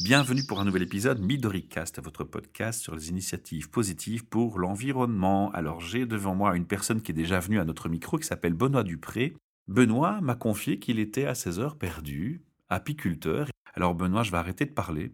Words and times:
Bienvenue 0.00 0.44
pour 0.44 0.60
un 0.60 0.64
nouvel 0.64 0.82
épisode 0.82 1.20
MidoriCast, 1.20 2.00
votre 2.00 2.22
podcast 2.22 2.80
sur 2.80 2.94
les 2.94 3.08
initiatives 3.08 3.68
positives 3.68 4.24
pour 4.24 4.60
l'environnement. 4.60 5.50
Alors 5.50 5.80
j'ai 5.80 6.06
devant 6.06 6.36
moi 6.36 6.56
une 6.56 6.66
personne 6.66 7.02
qui 7.02 7.10
est 7.10 7.14
déjà 7.14 7.40
venue 7.40 7.58
à 7.58 7.64
notre 7.64 7.88
micro 7.88 8.16
qui 8.16 8.24
s'appelle 8.24 8.54
Benoît 8.54 8.84
Dupré. 8.84 9.34
Benoît 9.66 10.20
m'a 10.20 10.36
confié 10.36 10.78
qu'il 10.78 11.00
était 11.00 11.26
à 11.26 11.34
16 11.34 11.58
heures 11.58 11.76
perdu, 11.76 12.44
apiculteur. 12.68 13.48
Alors 13.74 13.96
Benoît, 13.96 14.22
je 14.22 14.30
vais 14.30 14.36
arrêter 14.36 14.66
de 14.66 14.70
parler 14.70 15.10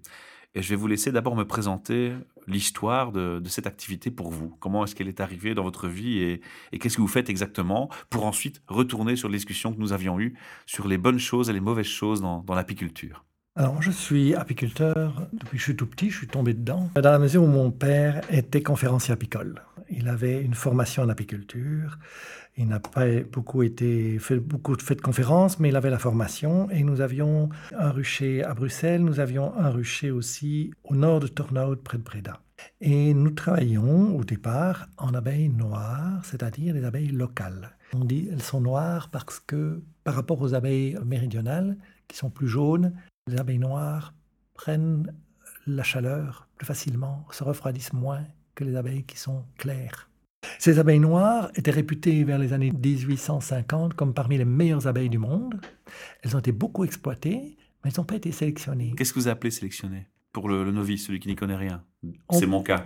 et 0.55 0.61
je 0.61 0.68
vais 0.68 0.77
vous 0.77 0.87
laisser 0.87 1.11
d'abord 1.11 1.35
me 1.35 1.46
présenter 1.46 2.12
l'histoire 2.46 3.11
de, 3.11 3.41
cette 3.46 3.66
activité 3.66 4.11
pour 4.11 4.30
vous. 4.30 4.51
Comment 4.61 4.85
est-ce 4.85 4.95
qu'elle 4.95 5.09
est 5.09 5.21
arrivée 5.21 5.55
dans 5.55 5.64
votre 5.64 5.89
vie 5.89 6.19
et, 6.19 6.43
qu'est-ce 6.79 6.96
que 6.96 7.03
vous 7.03 7.09
faites 7.09 7.31
exactement 7.31 7.90
pour 8.11 8.26
ensuite 8.26 8.62
retourner 8.68 9.17
sur 9.17 9.31
les 9.31 9.39
discussions 9.39 9.73
que 9.73 9.81
nous 9.81 9.95
avions 9.95 10.21
eues 10.21 10.35
sur 10.67 10.87
les 10.89 10.98
bonnes 10.98 11.18
choses 11.18 11.48
et 11.48 11.54
les 11.54 11.61
mauvaises 11.61 11.87
choses 11.87 12.21
dans, 12.21 12.45
l'apiculture? 12.54 13.25
Alors, 13.57 13.81
je 13.81 13.93
suis 13.93 14.35
apiculteur 14.35 15.29
depuis 15.32 15.53
que 15.53 15.58
je 15.58 15.62
suis 15.62 15.76
tout 15.76 15.86
petit, 15.86 16.11
je 16.11 16.18
suis 16.18 16.26
tombé 16.26 16.54
dedans, 16.54 16.90
dans 16.96 17.12
la 17.12 17.21
mesure 17.21 17.45
où 17.45 17.46
mon 17.46 17.71
père 17.71 18.21
était 18.29 18.64
conférencier 18.64 19.14
apicole. 19.14 19.62
Il 19.89 20.08
avait 20.08 20.43
une 20.43 20.54
formation 20.54 21.04
en 21.04 21.08
apiculture. 21.08 22.00
Il 22.57 22.67
n'a 22.67 22.81
pas 22.81 23.07
beaucoup 23.31 23.62
été 23.62 24.18
fait 24.18 24.40
beaucoup 24.40 24.75
de 24.75 25.00
conférences, 25.00 25.61
mais 25.61 25.68
il 25.68 25.76
avait 25.76 25.90
la 25.90 26.00
formation. 26.00 26.68
Et 26.71 26.82
nous 26.82 27.00
avions 27.00 27.48
un 27.79 27.90
rucher 27.90 28.43
à 28.43 28.54
Bruxelles, 28.54 29.04
nous 29.04 29.21
avions 29.21 29.57
un 29.57 29.71
rucher 29.71 30.11
aussi 30.11 30.73
au 30.82 30.96
nord 30.96 31.21
de 31.21 31.29
Tornout, 31.29 31.81
près 31.81 31.98
de 31.98 32.03
Breda. 32.03 32.41
Et 32.81 33.14
nous 33.14 33.31
travaillions 33.31 34.17
au 34.17 34.25
départ 34.25 34.89
en 34.98 35.14
abeilles 35.14 35.48
noires, 35.48 36.25
c'est-à-dire 36.25 36.75
les 36.75 36.84
abeilles 36.84 37.12
locales. 37.12 37.77
On 37.92 38.05
dit 38.05 38.28
elles 38.33 38.42
sont 38.42 38.61
noires 38.61 39.11
parce 39.11 39.39
que 39.39 39.81
par 40.03 40.14
rapport 40.17 40.41
aux 40.41 40.55
abeilles 40.55 40.98
méridionales, 41.05 41.77
qui 42.09 42.17
sont 42.17 42.31
plus 42.31 42.48
jaunes, 42.48 42.92
les 43.27 43.39
abeilles 43.39 43.58
noires 43.58 44.14
prennent 44.53 45.12
la 45.67 45.83
chaleur 45.83 46.48
plus 46.56 46.67
facilement, 46.67 47.27
se 47.30 47.42
refroidissent 47.42 47.92
moins 47.92 48.25
que 48.55 48.64
les 48.64 48.77
abeilles 48.77 49.05
qui 49.05 49.17
sont 49.17 49.44
claires. 49.56 50.11
Ces 50.58 50.78
abeilles 50.78 51.00
noires 51.00 51.50
étaient 51.55 51.70
réputées 51.70 52.22
vers 52.22 52.39
les 52.39 52.52
années 52.52 52.70
1850 52.70 53.95
comme 53.95 54.12
parmi 54.12 54.36
les 54.36 54.45
meilleures 54.45 54.86
abeilles 54.86 55.08
du 55.08 55.19
monde. 55.19 55.58
Elles 56.22 56.36
ont 56.36 56.39
été 56.39 56.52
beaucoup 56.52 56.84
exploitées, 56.84 57.56
mais 57.83 57.91
elles 57.91 57.98
n'ont 57.98 58.05
pas 58.05 58.17
été 58.17 58.30
sélectionnées. 58.30 58.95
Qu'est-ce 58.97 59.14
que 59.14 59.20
vous 59.20 59.28
appelez 59.28 59.50
sélectionner? 59.50 60.06
Pour 60.33 60.48
le, 60.48 60.70
novice, 60.72 61.06
celui 61.06 61.20
qui 61.20 61.28
n'y 61.28 61.36
connaît 61.36 61.56
rien 61.56 61.84
C'est 62.30 62.47
mon 62.47 62.62
cas. 62.62 62.84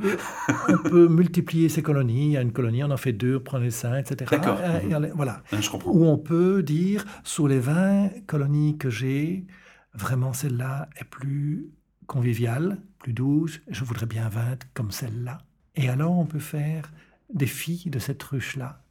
on 0.69 0.89
peut 0.89 1.09
multiplier 1.09 1.71
ces 1.71 1.83
colonies. 1.83 2.27
Il 2.27 2.33
y 2.33 2.37
a 2.37 2.43
une 2.43 2.53
colonie, 2.53 2.85
on 2.85 2.91
en 2.91 2.97
fait 2.99 3.15
deux, 3.15 3.37
on 3.37 3.41
prend 3.41 3.59
les 3.59 3.71
cinq, 3.71 4.11
etc. 4.11 4.31
D'accord. 4.31 4.59
Euh, 4.61 5.11
voilà. 5.15 5.43
Je 5.59 5.69
comprends. 5.71 5.91
Ou 5.91 6.05
on 6.05 6.19
peut 6.19 6.63
dire, 6.63 7.07
sur 7.25 7.49
les 7.49 7.59
20 7.59 8.27
colonies 8.27 8.77
que 8.77 8.91
j'ai, 8.91 9.47
vraiment 9.95 10.33
celle-là 10.33 10.89
est 10.97 11.05
plus 11.05 11.71
conviviale, 12.07 12.79
plus 12.99 13.13
douce. 13.13 13.61
Je 13.69 13.85
voudrais 13.85 14.07
bien 14.07 14.29
20 14.29 14.59
comme 14.75 14.91
celle-là. 14.91 15.39
Et 15.77 15.89
alors 15.89 16.19
on 16.19 16.27
peut 16.27 16.39
faire 16.39 16.93
des 17.33 17.47
filles 17.47 17.91
de 17.91 17.99
cette 17.99 18.23
ruche-là 18.23 18.83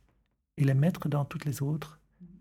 et 0.58 0.64
les 0.64 0.74
mettre 0.74 1.10
dans 1.10 1.26
toutes 1.26 1.46
les 1.46 1.62
autres. 1.62 2.00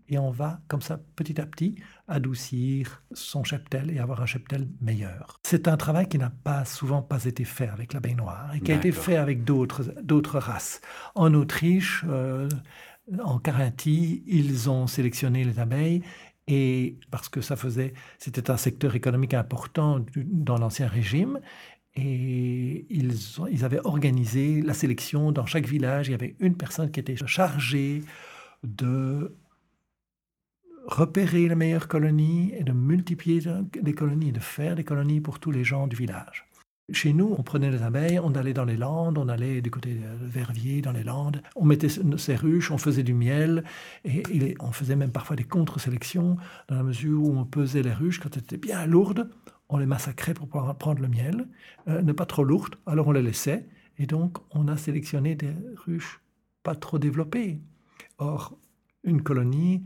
Et 0.09 0.17
on 0.17 0.31
va, 0.31 0.61
comme 0.69 0.81
ça, 0.81 1.01
petit 1.17 1.41
à 1.41 1.45
petit, 1.45 1.75
adoucir 2.07 3.03
son 3.11 3.43
cheptel 3.43 3.91
et 3.91 3.99
avoir 3.99 4.21
un 4.21 4.25
cheptel 4.25 4.69
meilleur. 4.79 5.37
C'est 5.43 5.67
un 5.67 5.75
travail 5.75 6.07
qui 6.07 6.17
n'a 6.17 6.29
pas 6.29 6.63
souvent 6.63 7.01
pas 7.01 7.25
été 7.25 7.43
fait 7.43 7.67
avec 7.67 7.91
l'abeille 7.91 8.15
noire 8.15 8.55
et 8.55 8.61
qui 8.61 8.71
a 8.71 8.75
été 8.75 8.93
fait 8.93 9.17
avec 9.17 9.43
d'autres 9.43 10.39
races. 10.39 10.79
En 11.13 11.33
Autriche, 11.33 12.05
euh, 12.07 12.47
en 13.21 13.37
Carinthie, 13.39 14.23
ils 14.27 14.69
ont 14.69 14.87
sélectionné 14.87 15.43
les 15.43 15.59
abeilles 15.59 16.03
et 16.47 16.97
parce 17.11 17.29
que 17.29 17.41
ça 17.41 17.55
faisait, 17.55 17.93
c'était 18.19 18.49
un 18.49 18.57
secteur 18.57 18.95
économique 18.95 19.33
important 19.33 20.05
dans 20.15 20.57
l'ancien 20.57 20.87
régime, 20.87 21.39
et 21.95 22.85
ils, 22.89 23.65
avaient 23.65 23.83
organisé 23.83 24.61
la 24.61 24.73
sélection 24.73 25.31
dans 25.31 25.45
chaque 25.45 25.65
village. 25.65 26.07
Il 26.07 26.11
y 26.11 26.13
avait 26.13 26.35
une 26.39 26.55
personne 26.55 26.91
qui 26.91 26.99
était 26.99 27.15
chargée 27.25 28.03
de 28.63 29.35
repérer 30.85 31.47
les 31.47 31.55
meilleures 31.55 31.87
colonies 31.87 32.53
et 32.55 32.63
de 32.63 32.71
multiplier 32.71 33.41
les 33.81 33.93
colonies, 33.93 34.31
de 34.31 34.39
faire 34.39 34.75
des 34.75 34.83
colonies 34.83 35.21
pour 35.21 35.39
tous 35.39 35.51
les 35.51 35.63
gens 35.63 35.87
du 35.87 35.95
village. 35.95 36.46
Chez 36.93 37.11
nous, 37.11 37.35
on 37.37 37.43
prenait 37.43 37.69
les 37.69 37.83
abeilles, 37.83 38.17
on 38.17 38.33
allait 38.33 38.53
dans 38.53 38.63
les 38.63 38.77
landes, 38.77 39.17
on 39.17 39.27
allait 39.27 39.61
du 39.61 39.69
côté 39.69 39.95
de 39.95 40.25
Verviers, 40.25 40.81
dans 40.81 40.93
les 40.93 41.03
landes, 41.03 41.41
on 41.57 41.65
mettait 41.65 41.89
ses 41.89 42.35
ruches, 42.35 42.71
on 42.71 42.77
faisait 42.77 43.03
du 43.03 43.13
miel, 43.13 43.65
et, 44.05 44.55
on 44.61 44.71
faisait 44.71 44.95
même 44.95 45.11
parfois 45.11 45.35
des 45.35 45.43
contre-sélections, 45.43 46.37
dans 46.69 46.75
la 46.75 46.83
mesure 46.83 47.21
où 47.21 47.37
on 47.37 47.43
pesait 47.43 47.83
les 47.83 47.91
ruches 47.91 48.21
quand 48.21 48.29
elles 48.37 48.43
étaient 48.43 48.55
bien 48.55 48.85
lourdes, 48.85 49.29
on 49.67 49.77
les 49.77 49.85
massacrait 49.85 50.33
pour 50.33 50.47
pouvoir 50.47 50.77
prendre 50.77 51.01
le 51.01 51.09
miel, 51.09 51.49
euh, 51.89 52.01
ne 52.01 52.13
pas 52.13 52.25
trop 52.25 52.45
lourdes, 52.45 52.75
alors 52.85 53.09
on 53.09 53.11
les 53.11 53.21
laissait, 53.21 53.67
et 53.97 54.05
donc 54.05 54.37
on 54.51 54.69
a 54.69 54.77
sélectionné 54.77 55.35
des 55.35 55.51
ruches 55.85 56.21
pas 56.63 56.75
trop 56.75 56.99
développées. 56.99 57.59
Or, 58.17 58.57
une 59.03 59.23
colonie 59.23 59.83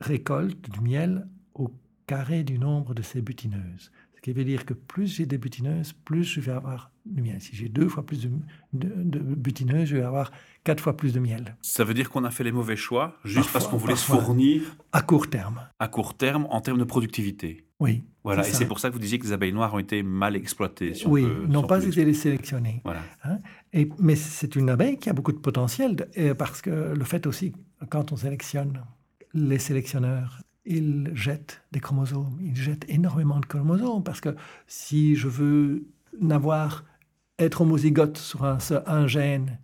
récolte 0.00 0.70
du 0.70 0.80
miel 0.80 1.28
au 1.54 1.70
carré 2.06 2.42
du 2.42 2.58
nombre 2.58 2.94
de 2.94 3.02
ses 3.02 3.22
butineuses. 3.22 3.90
Qui 4.24 4.32
veut 4.32 4.44
dire 4.46 4.64
que 4.64 4.72
plus 4.72 5.16
j'ai 5.16 5.26
des 5.26 5.36
butineuses, 5.36 5.92
plus 5.92 6.24
je 6.24 6.40
vais 6.40 6.52
avoir 6.52 6.90
du 7.04 7.20
miel. 7.20 7.42
Si 7.42 7.54
j'ai 7.54 7.68
deux 7.68 7.90
fois 7.90 8.06
plus 8.06 8.22
de, 8.22 8.30
de, 8.72 9.18
butineuses, 9.18 9.84
je 9.84 9.98
vais 9.98 10.02
avoir 10.02 10.32
quatre 10.64 10.82
fois 10.82 10.96
plus 10.96 11.12
de 11.12 11.20
miel. 11.20 11.58
Ça 11.60 11.84
veut 11.84 11.92
dire 11.92 12.08
qu'on 12.08 12.24
a 12.24 12.30
fait 12.30 12.42
les 12.42 12.50
mauvais 12.50 12.74
choix 12.74 13.18
juste 13.22 13.52
parce 13.52 13.68
qu'on 13.68 13.76
voulait 13.76 13.96
se 13.96 14.06
fournir 14.06 14.78
à 14.92 15.02
court 15.02 15.28
terme. 15.28 15.60
À 15.78 15.88
court 15.88 16.16
terme, 16.16 16.46
en 16.48 16.62
termes 16.62 16.78
de 16.78 16.84
productivité. 16.84 17.66
Oui. 17.80 18.02
Voilà, 18.22 18.48
et 18.48 18.50
c'est 18.50 18.64
pour 18.64 18.80
ça 18.80 18.88
que 18.88 18.94
vous 18.94 18.98
disiez 18.98 19.18
que 19.18 19.26
les 19.26 19.32
abeilles 19.32 19.52
noires 19.52 19.74
ont 19.74 19.78
été 19.78 20.02
mal 20.02 20.36
exploitées. 20.36 20.94
oui, 21.04 21.26
n'ont 21.46 21.66
pas 21.66 21.84
été 21.84 22.14
sélectionnées. 22.14 22.80
Voilà. 22.82 23.02
Hein. 23.24 23.36
et, 23.74 23.90
mais 23.98 24.16
c'est 24.16 24.56
une 24.56 24.70
abeille 24.70 24.96
qui 24.96 25.10
a 25.10 25.12
beaucoup 25.12 25.32
de 25.32 25.38
potentiel, 25.38 26.08
parce 26.38 26.62
que 26.62 26.94
le 26.96 27.04
fait 27.04 27.26
aussi, 27.26 27.52
quand 27.90 28.10
on 28.10 28.16
sélectionne, 28.16 28.82
les 29.34 29.58
sélectionneurs, 29.58 30.40
ils 30.66 31.10
jettent 31.14 31.62
des 31.72 31.80
chromosomes, 31.80 32.38
ils 32.40 32.56
jettent 32.56 32.86
énormément 32.88 33.40
de 33.40 33.46
chromosomes, 33.46 34.02
parce 34.02 34.20
que 34.20 34.34
si 34.66 35.14
je 35.16 35.28
veux 35.28 35.86
n'avoir, 36.20 36.84
être 37.38 37.62
homozygote 37.62 38.16
sur 38.16 38.44
un, 38.44 39.06
gène, 39.06 39.58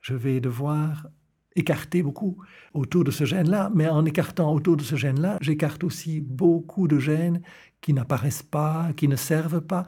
je 0.00 0.14
vais 0.14 0.40
devoir 0.40 1.06
écarter 1.54 2.02
beaucoup 2.02 2.38
autour 2.74 3.04
de 3.04 3.10
ce 3.10 3.24
gène-là, 3.24 3.70
mais 3.74 3.88
en 3.88 4.04
écartant 4.04 4.52
autour 4.52 4.76
de 4.76 4.82
ce 4.82 4.96
gène-là, 4.96 5.38
j'écarte 5.40 5.84
aussi 5.84 6.20
beaucoup 6.20 6.88
de 6.88 6.98
gènes 6.98 7.42
qui 7.80 7.92
n'apparaissent 7.92 8.42
pas, 8.42 8.90
qui 8.96 9.06
ne 9.06 9.16
servent 9.16 9.60
pas, 9.60 9.86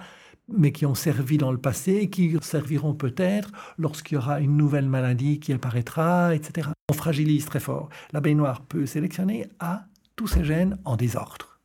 mais 0.49 0.73
qui 0.73 0.85
ont 0.85 0.95
servi 0.95 1.39
dans 1.39 1.51
le 1.51 1.59
passé, 1.59 2.11
qui 2.11 2.37
serviront 2.43 2.95
peut-être 2.95 3.51
lorsqu'il 3.79 4.17
y 4.17 4.19
aura 4.19 4.41
une 4.41 4.57
nouvelle 4.57 4.89
maladie 4.89 5.41
qui 5.41 5.53
apparaîtra, 5.53 6.35
etc. 6.35 6.69
On 6.91 6.95
fragilise 6.95 7.47
très 7.47 7.61
fort. 7.61 7.89
L'abeille 8.13 8.35
noire 8.35 8.61
peut 8.63 8.85
sélectionner 8.85 9.47
à 9.59 9.87
tous 10.17 10.27
ces 10.27 10.45
gènes 10.45 10.79
en 10.85 10.97
désordre. 10.97 11.61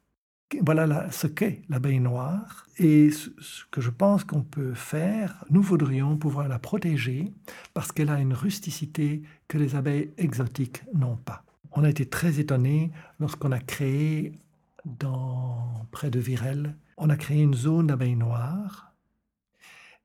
Voilà 0.62 1.12
ce 1.12 1.28
qu'est 1.28 1.62
l'abeille 1.70 2.00
noire 2.00 2.66
et 2.78 3.12
ce 3.12 3.30
que 3.70 3.82
je 3.82 3.92
pense 3.92 4.24
qu'on 4.24 4.42
peut 4.42 4.74
faire, 4.74 5.46
nous 5.52 5.62
voudrions 5.62 6.18
pouvoir 6.18 6.48
la 6.48 6.58
protéger 6.58 7.32
parce 7.76 7.92
qu'elle 7.92 8.10
a 8.10 8.20
une 8.20 8.34
rusticité 8.34 9.22
que 9.48 9.60
les 9.60 9.76
abeilles 9.76 10.12
exotiques 10.18 10.82
n'ont 10.94 11.18
pas. 11.18 11.44
On 11.72 11.84
a 11.84 11.90
été 11.90 12.08
très 12.08 12.40
étonnés 12.40 12.92
lorsqu'on 13.20 13.52
a 13.52 13.60
créé 13.60 14.40
dans, 14.86 15.86
près 15.92 16.10
de 16.10 16.20
Virel, 16.20 16.76
on 16.98 17.10
a 17.12 17.16
créé 17.16 17.44
une 17.44 17.54
zone 17.54 17.88
d'abeilles 17.88 18.16
noires 18.16 18.94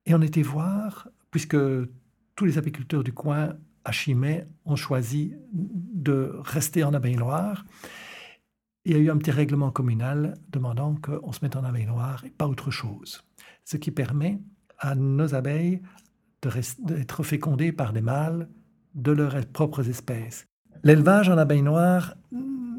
et 0.04 0.14
on 0.14 0.20
était 0.20 0.42
voir, 0.42 1.08
puisque 1.30 1.56
tous 2.36 2.44
les 2.44 2.58
apiculteurs 2.58 3.02
du 3.02 3.12
coin 3.12 3.54
à 3.84 3.92
Chimay 3.92 4.46
ont 4.66 4.76
choisi 4.76 5.34
de 5.52 6.32
rester 6.42 6.84
en 6.84 6.92
abeilles 6.92 7.16
noires, 7.16 7.64
il 8.84 8.92
y 8.92 8.94
a 8.94 8.98
eu 8.98 9.10
un 9.10 9.16
petit 9.16 9.30
règlement 9.30 9.70
communal 9.70 10.34
demandant 10.50 10.96
qu'on 10.96 11.32
se 11.32 11.40
mette 11.42 11.56
en 11.56 11.64
abeilles 11.64 11.86
noires 11.86 12.22
et 12.24 12.30
pas 12.30 12.46
autre 12.46 12.70
chose. 12.70 13.22
Ce 13.64 13.76
qui 13.76 13.90
permet 13.90 14.40
à 14.78 14.94
nos 14.94 15.34
abeilles 15.34 15.80
d'être 16.80 17.22
fécondées 17.22 17.72
par 17.72 17.94
des 17.94 18.02
mâles 18.02 18.48
de 18.94 19.12
leurs 19.12 19.46
propres 19.46 19.88
espèces. 19.88 20.44
L'élevage 20.82 21.30
en 21.30 21.38
abeilles 21.38 21.62
noires 21.62 22.14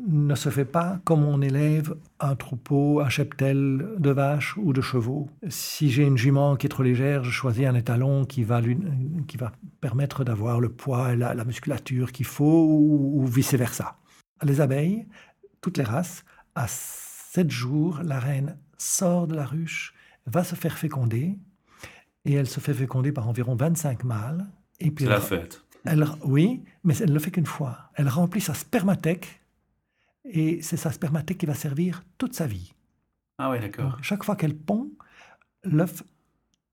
ne 0.07 0.36
se 0.36 0.50
fait 0.50 0.66
pas 0.66 1.00
comme 1.04 1.24
on 1.24 1.42
élève 1.42 1.96
un 2.19 2.36
troupeau, 2.36 3.00
un 3.00 3.10
cheptel 3.10 3.88
de 3.98 4.10
vaches 4.12 4.56
ou 4.57 4.72
de 4.72 4.81
chevaux. 4.81 5.28
Si 5.50 5.90
j'ai 5.90 6.04
une 6.04 6.18
jument 6.18 6.56
qui 6.56 6.68
est 6.68 6.69
trop 6.69 6.84
légère, 6.84 7.24
je 7.24 7.31
choisis 7.31 7.66
un 7.66 7.74
étalon 7.74 8.25
qui 8.25 8.44
va, 8.44 8.62
permettre 9.81 10.24
d'avoir 10.24 10.60
le 10.60 10.69
poids 10.69 11.13
et 11.13 11.16
la, 11.16 11.46
musculature 11.46 12.12
qu'il 12.12 12.28
faut 12.28 12.68
ou, 12.69 13.24
ou 13.24 13.25
vice-versa. 13.25 13.98
Les 14.44 14.62
abeilles, 14.62 15.07
toutes 15.65 15.79
les 15.79 15.83
races, 15.83 16.23
à 16.53 16.67
sept 16.67 17.50
jours, 17.50 18.03
la 18.03 18.19
reine 18.19 18.56
sort 18.77 19.25
de 19.25 19.33
la 19.33 19.47
ruche, 19.47 19.95
va 20.27 20.44
se 20.44 20.53
faire 20.53 20.77
féconder, 20.77 21.39
et 22.23 22.33
elle 22.33 22.45
se 22.45 22.59
fait 22.59 22.75
féconder 22.75 23.12
par 23.12 23.27
environ 23.27 23.56
25 23.56 24.03
mâles. 24.03 24.45
Et 24.79 24.91
puis 24.91 25.06
C'est 25.06 25.09
la 25.09 25.19
fête. 25.19 25.63
Elle, 25.83 26.06
oui, 26.23 26.63
mais 26.83 26.95
elle 26.97 27.09
ne 27.09 27.15
le 27.15 27.19
fait 27.19 27.31
qu'une 27.31 27.47
fois. 27.47 27.89
Elle 27.95 28.09
remplit 28.09 28.41
sa 28.41 28.53
spermathèque, 28.53 29.41
et 30.23 30.62
c'est 30.62 30.77
sa 30.77 30.91
spermathèque 30.91 31.39
qui 31.39 31.47
va 31.47 31.56
servir 31.56 32.03
toute 32.19 32.35
sa 32.35 32.45
vie. 32.45 32.75
Ah 33.39 33.50
oui, 33.50 33.59
d'accord. 33.59 33.97
Chaque 34.03 34.23
fois 34.23 34.35
qu'elle 34.35 34.56
pond, 34.56 34.91
l'œuf 35.63 36.03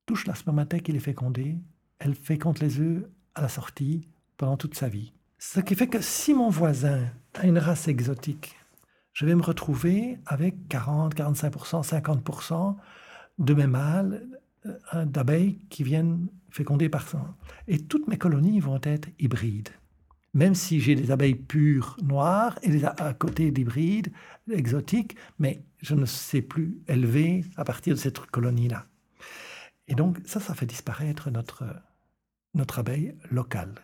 touche 0.05 0.27
la 0.27 0.35
spermatèque, 0.35 0.87
il 0.91 0.97
est 0.97 1.01
fécondé, 1.01 1.57
elle 1.99 2.15
féconde 2.15 2.59
les 2.59 2.79
œufs 2.79 3.07
à 3.35 3.41
la 3.41 3.49
sortie 3.49 4.07
pendant 4.37 4.59
toute 4.59 4.75
sa 4.75 4.91
vie. 4.91 5.15
Ce 5.39 5.61
qui 5.61 5.77
fait 5.77 5.89
que 5.89 6.03
si 6.03 6.35
mon 6.35 6.51
voisin 6.51 7.07
a 7.33 7.47
une 7.47 7.59
race 7.59 7.89
exotique, 7.89 8.55
je 9.13 9.27
vais 9.27 9.35
me 9.35 9.43
retrouver 9.43 10.19
avec 10.27 10.69
40, 10.69 11.15
45%, 11.15 11.87
50% 11.87 12.77
de 13.39 13.55
mes 13.55 13.67
mâles 13.67 14.27
euh, 14.67 15.05
d'abeilles 15.05 15.59
qui 15.69 15.83
viennent 15.83 16.29
féconder 16.51 16.89
par 16.89 17.09
sang. 17.09 17.35
Et 17.69 17.79
toutes 17.79 18.09
mes 18.09 18.19
colonies 18.19 18.61
vont 18.61 18.81
être 18.83 19.09
hybrides. 19.19 19.71
Même 20.35 20.55
si 20.55 20.81
j'ai 20.81 20.95
des 20.95 21.11
abeilles 21.11 21.35
pures 21.35 21.97
noires 22.03 22.59
et 22.63 22.71
des 22.71 22.85
à 22.85 23.13
côté 23.13 23.51
d'hybrides 23.51 24.13
exotiques, 24.51 25.17
mais 25.39 25.63
je 25.79 25.95
ne 25.95 26.07
sais 26.07 26.41
plus 26.41 26.79
élever 26.89 27.45
à 27.57 27.65
partir 27.65 27.95
de 27.95 27.99
cette 27.99 28.19
colonie-là. 28.19 28.87
Et 29.89 29.95
donc 29.95 30.19
ça, 30.25 30.41
ça 30.41 30.55
fait 30.55 30.65
disparaître 30.65 31.31
notre, 31.31 31.65
notre 32.55 32.79
abeille 32.79 33.15
locale. 33.31 33.75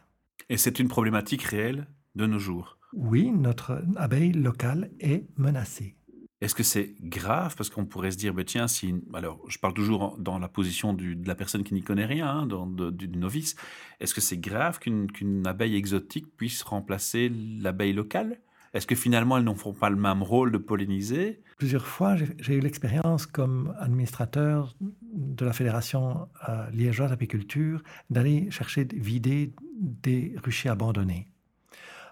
Et 0.49 0.57
c'est 0.57 0.79
une 0.79 0.89
problématique 0.89 1.43
réelle 1.43 1.87
de 2.15 2.27
nos 2.27 2.39
jours. 2.39 2.78
Oui, 2.93 3.31
notre 3.31 3.83
abeille 3.97 4.33
locale 4.33 4.91
est 5.01 5.27
menacée. 5.37 5.97
Est-ce 6.41 6.55
que 6.55 6.63
c'est 6.63 6.95
grave? 7.03 7.57
Parce 7.57 7.69
qu'on 7.69 7.85
pourrait 7.85 8.13
se 8.13 8.17
dire, 8.17 8.33
bah, 8.33 8.45
tiens, 8.45 8.69
si. 8.69 8.95
Alors, 9.13 9.43
je 9.49 9.59
parle 9.59 9.75
toujours 9.75 10.17
dans 10.19 10.39
la 10.39 10.49
position 10.49 10.95
de 10.95 11.27
la 11.27 11.35
personne 11.35 11.65
qui 11.65 11.75
n'y 11.75 11.83
connaît 11.83 12.07
rien, 12.07 12.29
hein, 12.29 12.47
dans, 12.47 12.67
du 12.67 13.09
novice. 13.09 13.57
Est-ce 13.99 14.15
que 14.15 14.21
c'est 14.21 14.39
grave 14.39 14.79
qu'une 14.79 15.43
abeille 15.47 15.75
exotique 15.75 16.27
puisse 16.37 16.63
remplacer 16.63 17.29
l'abeille 17.29 17.93
locale? 17.93 18.39
Est-ce 18.75 18.87
que 18.87 18.95
finalement, 18.95 19.39
elles 19.39 19.45
n'en 19.45 19.55
font 19.55 19.73
pas 19.73 19.91
le 19.91 19.97
même 19.97 20.23
rôle 20.23 20.53
de 20.53 20.59
polliniser? 20.59 21.43
Plusieurs 21.57 21.87
fois, 21.87 22.15
j'ai 22.17 22.55
eu 22.55 22.61
l'expérience 22.61 23.27
comme 23.27 23.75
administrateur 23.79 24.77
de 24.81 25.45
la 25.45 25.53
Fédération 25.53 26.29
euh, 26.49 26.71
liégeoise 26.71 27.11
d'apiculture 27.11 27.83
d'aller 28.11 28.51
chercher, 28.51 28.87
vider 28.95 29.55
des 29.75 30.37
ruchers 30.45 30.69
abandonnés. 30.69 31.27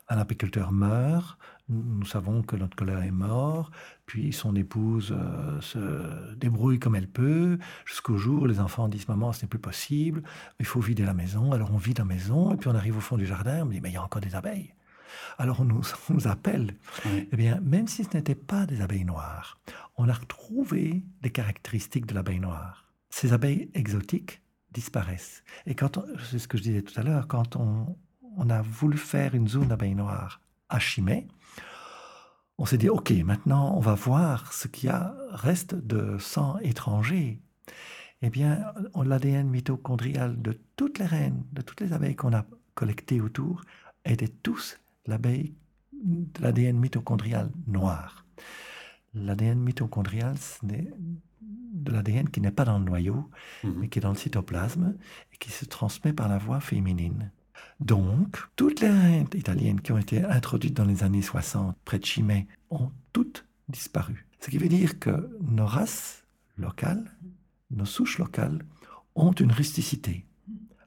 Un 0.08 0.18
apiculteur 0.18 0.70
meurt, 0.70 1.38
nous 1.68 2.06
savons 2.06 2.42
que 2.42 2.54
notre 2.54 2.76
colère 2.76 3.02
est 3.02 3.10
mort, 3.10 3.72
puis 4.06 4.32
son 4.32 4.54
épouse 4.54 5.12
euh, 5.12 5.60
se 5.60 6.34
débrouille 6.36 6.78
comme 6.78 6.94
elle 6.94 7.08
peut, 7.08 7.58
jusqu'au 7.84 8.16
jour 8.16 8.42
où 8.42 8.46
les 8.46 8.60
enfants 8.60 8.88
disent 8.88 9.08
Maman, 9.08 9.32
ce 9.32 9.42
n'est 9.42 9.48
plus 9.48 9.58
possible, 9.58 10.22
il 10.60 10.66
faut 10.66 10.80
vider 10.80 11.04
la 11.04 11.14
maison. 11.14 11.50
Alors 11.50 11.72
on 11.72 11.76
vide 11.76 11.98
la 11.98 12.04
maison, 12.04 12.52
et 12.52 12.56
puis 12.56 12.68
on 12.68 12.74
arrive 12.74 12.96
au 12.96 13.00
fond 13.00 13.16
du 13.16 13.26
jardin, 13.26 13.62
on 13.64 13.66
dit 13.66 13.80
Mais 13.80 13.90
il 13.90 13.94
y 13.94 13.96
a 13.96 14.02
encore 14.02 14.20
des 14.20 14.36
abeilles. 14.36 14.74
Alors 15.38 15.60
on 15.60 15.64
nous, 15.64 15.82
nous 16.10 16.28
appelle. 16.28 16.76
Eh 17.04 17.36
bien, 17.36 17.60
même 17.60 17.88
si 17.88 18.04
ce 18.04 18.16
n'était 18.16 18.36
pas 18.36 18.66
des 18.66 18.80
abeilles 18.80 19.04
noires, 19.04 19.58
on 19.96 20.08
a 20.08 20.12
retrouvé 20.12 21.02
des 21.22 21.30
caractéristiques 21.30 22.06
de 22.06 22.14
l'abeille 22.14 22.40
noire. 22.40 22.92
Ces 23.10 23.32
abeilles 23.32 23.70
exotiques 23.74 24.40
disparaissent. 24.72 25.42
Et 25.66 25.74
quand, 25.74 25.98
c'est 26.30 26.38
ce 26.38 26.46
que 26.46 26.58
je 26.58 26.62
disais 26.62 26.82
tout 26.82 26.98
à 27.00 27.02
l'heure, 27.02 27.26
quand 27.26 27.56
on, 27.56 27.96
on 28.36 28.50
a 28.50 28.62
voulu 28.62 28.98
faire 28.98 29.34
une 29.34 29.48
zone 29.48 29.68
d'abeilles 29.68 29.94
noires 29.94 30.40
à 30.68 30.78
Chimay, 30.78 31.26
on 32.58 32.64
s'est 32.64 32.78
dit, 32.78 32.88
OK, 32.88 33.10
maintenant, 33.24 33.74
on 33.76 33.80
va 33.80 33.94
voir 33.94 34.52
ce 34.52 34.66
qu'il 34.66 34.88
y 34.88 34.92
a 34.92 35.14
reste 35.30 35.74
de 35.74 36.16
sang 36.18 36.58
étranger. 36.58 37.38
Eh 38.22 38.30
bien, 38.30 38.64
l'ADN 38.94 39.48
mitochondrial 39.48 40.40
de 40.40 40.58
toutes 40.76 40.98
les 40.98 41.04
reines, 41.04 41.44
de 41.52 41.60
toutes 41.60 41.82
les 41.82 41.92
abeilles 41.92 42.16
qu'on 42.16 42.32
a 42.32 42.46
collectées 42.74 43.20
autour, 43.20 43.62
étaient 44.06 44.28
tous 44.28 44.78
l'abeille, 45.06 45.54
l'ADN 46.40 46.78
mitochondrial 46.78 47.50
noir. 47.66 48.24
L'ADN 49.14 49.58
mitochondrial, 49.58 50.34
c'est 50.38 50.66
de 51.42 51.92
l'ADN 51.92 52.28
qui 52.30 52.40
n'est 52.40 52.50
pas 52.50 52.64
dans 52.64 52.78
le 52.78 52.84
noyau, 52.84 53.30
mhm. 53.64 53.74
mais 53.78 53.88
qui 53.88 53.98
est 53.98 54.02
dans 54.02 54.10
le 54.10 54.16
cytoplasme 54.16 54.96
et 55.32 55.36
qui 55.36 55.50
se 55.50 55.66
transmet 55.66 56.14
par 56.14 56.28
la 56.28 56.38
voie 56.38 56.60
féminine. 56.60 57.30
Donc, 57.80 58.38
toutes 58.56 58.80
les 58.80 58.88
reines 58.88 59.28
italiennes 59.34 59.80
qui 59.80 59.92
ont 59.92 59.98
été 59.98 60.24
introduites 60.24 60.74
dans 60.74 60.86
les 60.86 61.04
années 61.04 61.22
60 61.22 61.76
près 61.84 61.98
de 61.98 62.04
Chimay 62.04 62.46
ont 62.70 62.90
toutes 63.12 63.46
disparu. 63.68 64.26
Ce 64.40 64.50
qui 64.50 64.58
veut 64.58 64.68
dire 64.68 64.98
que 64.98 65.30
nos 65.42 65.66
races 65.66 66.24
locales, 66.56 67.04
nos 67.70 67.84
souches 67.84 68.18
locales, 68.18 68.64
ont 69.14 69.32
une 69.32 69.52
rusticité. 69.52 70.24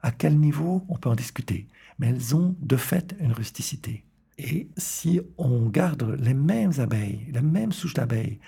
À 0.02 0.12
quel 0.12 0.40
niveau 0.40 0.84
on 0.88 0.96
peut 0.96 1.10
en 1.10 1.16
discuter, 1.16 1.68
mais 2.00 2.08
elles 2.08 2.36
ont 2.36 2.56
de 2.60 2.78
fait 2.78 3.16
une 3.20 3.34
rusticité. 3.34 4.04
Et 4.38 4.70
si 4.78 5.20
on 5.38 5.68
garde 5.68 6.18
les 6.20 6.34
mêmes 6.34 6.72
abeilles, 6.80 7.28
les 7.32 7.42
mêmes 7.42 7.74
souches 7.74 7.96
d'abeilles, 7.96 8.40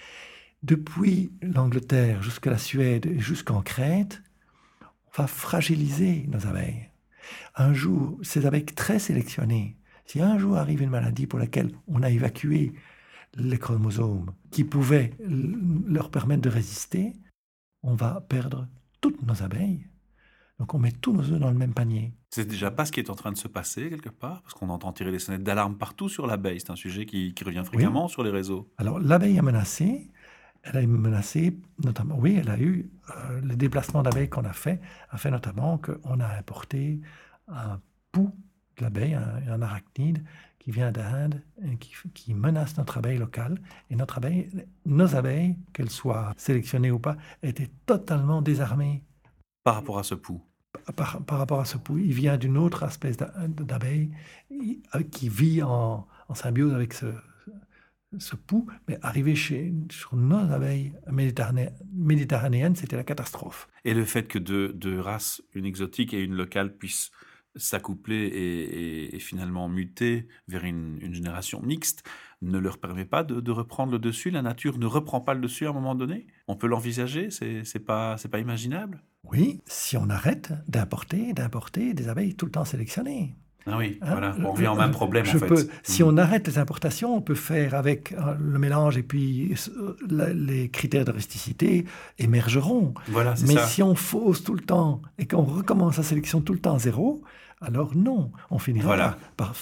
depuis 0.63 1.31
l'Angleterre 1.41 2.23
jusqu'à 2.23 2.51
la 2.51 2.57
Suède 2.57 3.05
et 3.05 3.19
jusqu'en 3.19 3.61
Crète, 3.61 4.21
on 4.81 5.21
va 5.21 5.27
fragiliser 5.27 6.25
nos 6.29 6.47
abeilles 6.47 6.90
un 7.55 7.73
jour, 7.73 8.17
ces 8.21 8.45
abeilles 8.45 8.65
très 8.65 8.99
sélectionnées, 8.99 9.77
si 10.05 10.21
un 10.21 10.37
jour 10.37 10.57
arrive 10.57 10.81
une 10.81 10.89
maladie 10.89 11.27
pour 11.27 11.39
laquelle 11.39 11.71
on 11.87 12.03
a 12.03 12.09
évacué 12.09 12.73
les 13.35 13.57
chromosomes 13.57 14.31
qui 14.51 14.63
pouvaient 14.63 15.13
leur 15.19 16.11
permettre 16.11 16.41
de 16.41 16.49
résister, 16.49 17.13
on 17.83 17.95
va 17.95 18.21
perdre 18.27 18.67
toutes 18.99 19.21
nos 19.25 19.41
abeilles. 19.41 19.87
Donc 20.59 20.73
on 20.73 20.79
met 20.79 20.91
tous 20.91 21.13
nos 21.13 21.23
œufs 21.23 21.39
dans 21.39 21.49
le 21.49 21.57
même 21.57 21.73
panier. 21.73 22.13
C'est 22.29 22.45
déjà 22.45 22.69
pas 22.69 22.85
ce 22.85 22.91
qui 22.91 22.99
est 22.99 23.09
en 23.09 23.15
train 23.15 23.31
de 23.31 23.37
se 23.37 23.47
passer 23.47 23.89
quelque 23.89 24.09
part, 24.09 24.41
parce 24.43 24.53
qu'on 24.53 24.69
entend 24.69 24.93
tirer 24.93 25.11
les 25.11 25.19
sonnettes 25.19 25.43
d'alarme 25.43 25.77
partout 25.77 26.07
sur 26.07 26.27
l'abeille. 26.27 26.59
C'est 26.59 26.71
un 26.71 26.75
sujet 26.75 27.05
qui, 27.05 27.33
revient 27.43 27.63
fréquemment 27.65 28.07
sur 28.07 28.23
les 28.23 28.29
réseaux. 28.29 28.71
Alors 28.77 28.99
l'abeille 28.99 29.37
est 29.37 29.41
menacée. 29.41 30.11
Elle 30.63 30.77
a 30.77 30.81
été 30.81 30.87
menacée, 30.87 31.57
notamment, 31.83 32.17
oui, 32.19 32.37
elle 32.39 32.49
a 32.49 32.59
eu 32.59 32.89
euh, 33.09 33.41
le 33.41 33.55
déplacement 33.55 34.03
d'abeilles 34.03 34.29
qu'on 34.29 34.45
a 34.45 34.53
fait, 34.53 34.79
a 35.09 35.17
fait 35.17 35.31
notamment 35.31 35.79
qu'on 35.79 36.19
a 36.19 36.27
importé 36.37 37.01
un 37.47 37.79
pou 38.11 38.31
de 38.77 38.83
l'abeille, 38.83 39.15
un, 39.15 39.61
arachnide 39.61 40.23
qui 40.59 40.71
vient 40.71 40.91
d'Inde 40.91 41.41
et 41.65 41.77
qui, 41.77 42.33
menace 42.35 42.77
notre 42.77 42.99
abeille 42.99 43.17
locale. 43.17 43.59
Et 43.89 43.95
notre 43.95 44.19
abeille, 44.19 44.49
nos 44.85 45.15
abeilles, 45.15 45.57
qu'elles 45.73 45.89
soient 45.89 46.33
sélectionnées 46.37 46.91
ou 46.91 46.99
pas, 46.99 47.17
étaient 47.41 47.71
totalement 47.87 48.43
désarmées. 48.43 49.03
Par 49.63 49.75
rapport 49.75 49.97
à 49.97 50.03
ce 50.03 50.15
pou 50.15 50.43
par, 50.95 51.21
rapport 51.29 51.59
à 51.59 51.65
ce 51.65 51.77
pou, 51.77 51.97
il 51.97 52.13
vient 52.13 52.37
d'une 52.37 52.57
autre 52.57 52.83
espèce 52.83 53.17
d'abeille 53.17 54.11
qui 55.11 55.29
vit 55.29 55.61
en, 55.61 56.07
symbiose 56.33 56.73
avec 56.73 56.93
ce, 56.93 57.07
ce 58.19 58.35
pou, 58.35 58.67
mais 58.87 58.97
arriver 59.01 59.35
chez, 59.35 59.73
sur 59.89 60.15
nos 60.15 60.51
abeilles 60.51 60.93
méditerranéennes, 61.09 62.75
c'était 62.75 62.97
la 62.97 63.03
catastrophe. 63.03 63.69
Et 63.85 63.93
le 63.93 64.05
fait 64.05 64.27
que 64.27 64.39
deux, 64.39 64.99
races, 64.99 65.41
une 65.53 65.65
exotique 65.65 66.13
et 66.13 66.21
une 66.21 66.35
locale, 66.35 66.75
puissent 66.77 67.11
s'accoupler 67.55 69.09
et, 69.13 69.19
finalement 69.19 69.67
muter 69.67 70.27
vers 70.47 70.63
une, 70.63 70.99
génération 71.13 71.61
mixte 71.61 72.03
ne 72.41 72.57
leur 72.57 72.79
permet 72.79 73.05
pas 73.05 73.23
de, 73.23 73.51
reprendre 73.51 73.91
le 73.91 73.99
dessus? 73.99 74.29
La 74.29 74.41
nature 74.41 74.77
ne 74.77 74.85
reprend 74.85 75.21
pas 75.21 75.33
le 75.33 75.41
dessus 75.41 75.65
à 75.65 75.69
un 75.69 75.73
moment 75.73 75.95
donné? 75.95 76.27
On 76.47 76.55
peut 76.55 76.67
l'envisager? 76.67 77.29
C'est 77.29 77.85
pas, 77.85 78.15
pas 78.31 78.39
imaginable? 78.39 79.03
Oui, 79.23 79.61
si 79.67 79.97
on 79.97 80.09
arrête 80.09 80.53
d'importer, 80.67 81.33
d'importer 81.33 81.93
des 81.93 82.09
abeilles 82.09 82.35
tout 82.35 82.45
le 82.45 82.51
temps 82.51 82.65
sélectionnées. 82.65 83.35
Ah 83.67 83.77
oui, 83.77 83.99
hein, 84.01 84.07
voilà, 84.09 84.35
on 84.43 84.51
revient 84.53 84.69
au 84.69 84.75
même 84.75 84.91
problème 84.91 85.25
en 85.27 85.37
fait. 85.37 85.69
si 85.83 86.03
mm. 86.03 86.07
on 86.07 86.17
arrête 86.17 86.47
les 86.47 86.57
importations, 86.57 87.15
on 87.15 87.21
peut 87.21 87.35
faire 87.35 87.75
avec 87.75 88.11
euh, 88.13 88.35
le 88.39 88.57
mélange 88.57 88.97
et 88.97 89.03
puis 89.03 89.53
euh, 89.77 90.33
les 90.33 90.69
critères 90.69 91.05
de 91.05 91.11
rusticité 91.11 91.85
émergeront. 92.17 92.93
Voilà, 93.07 93.35
Mais 93.45 93.53
ça. 93.53 93.67
si 93.67 93.83
on 93.83 93.93
fausse 93.93 94.43
tout 94.43 94.55
le 94.55 94.61
temps 94.61 95.01
et 95.19 95.27
qu'on 95.27 95.43
recommence 95.43 95.97
la 95.97 96.03
sélection 96.03 96.41
tout 96.41 96.53
le 96.53 96.59
temps 96.59 96.75
à 96.75 96.79
zéro, 96.79 97.21
alors 97.61 97.95
non, 97.95 98.31
on 98.49 98.57
finira 98.57 99.15
par, 99.37 99.53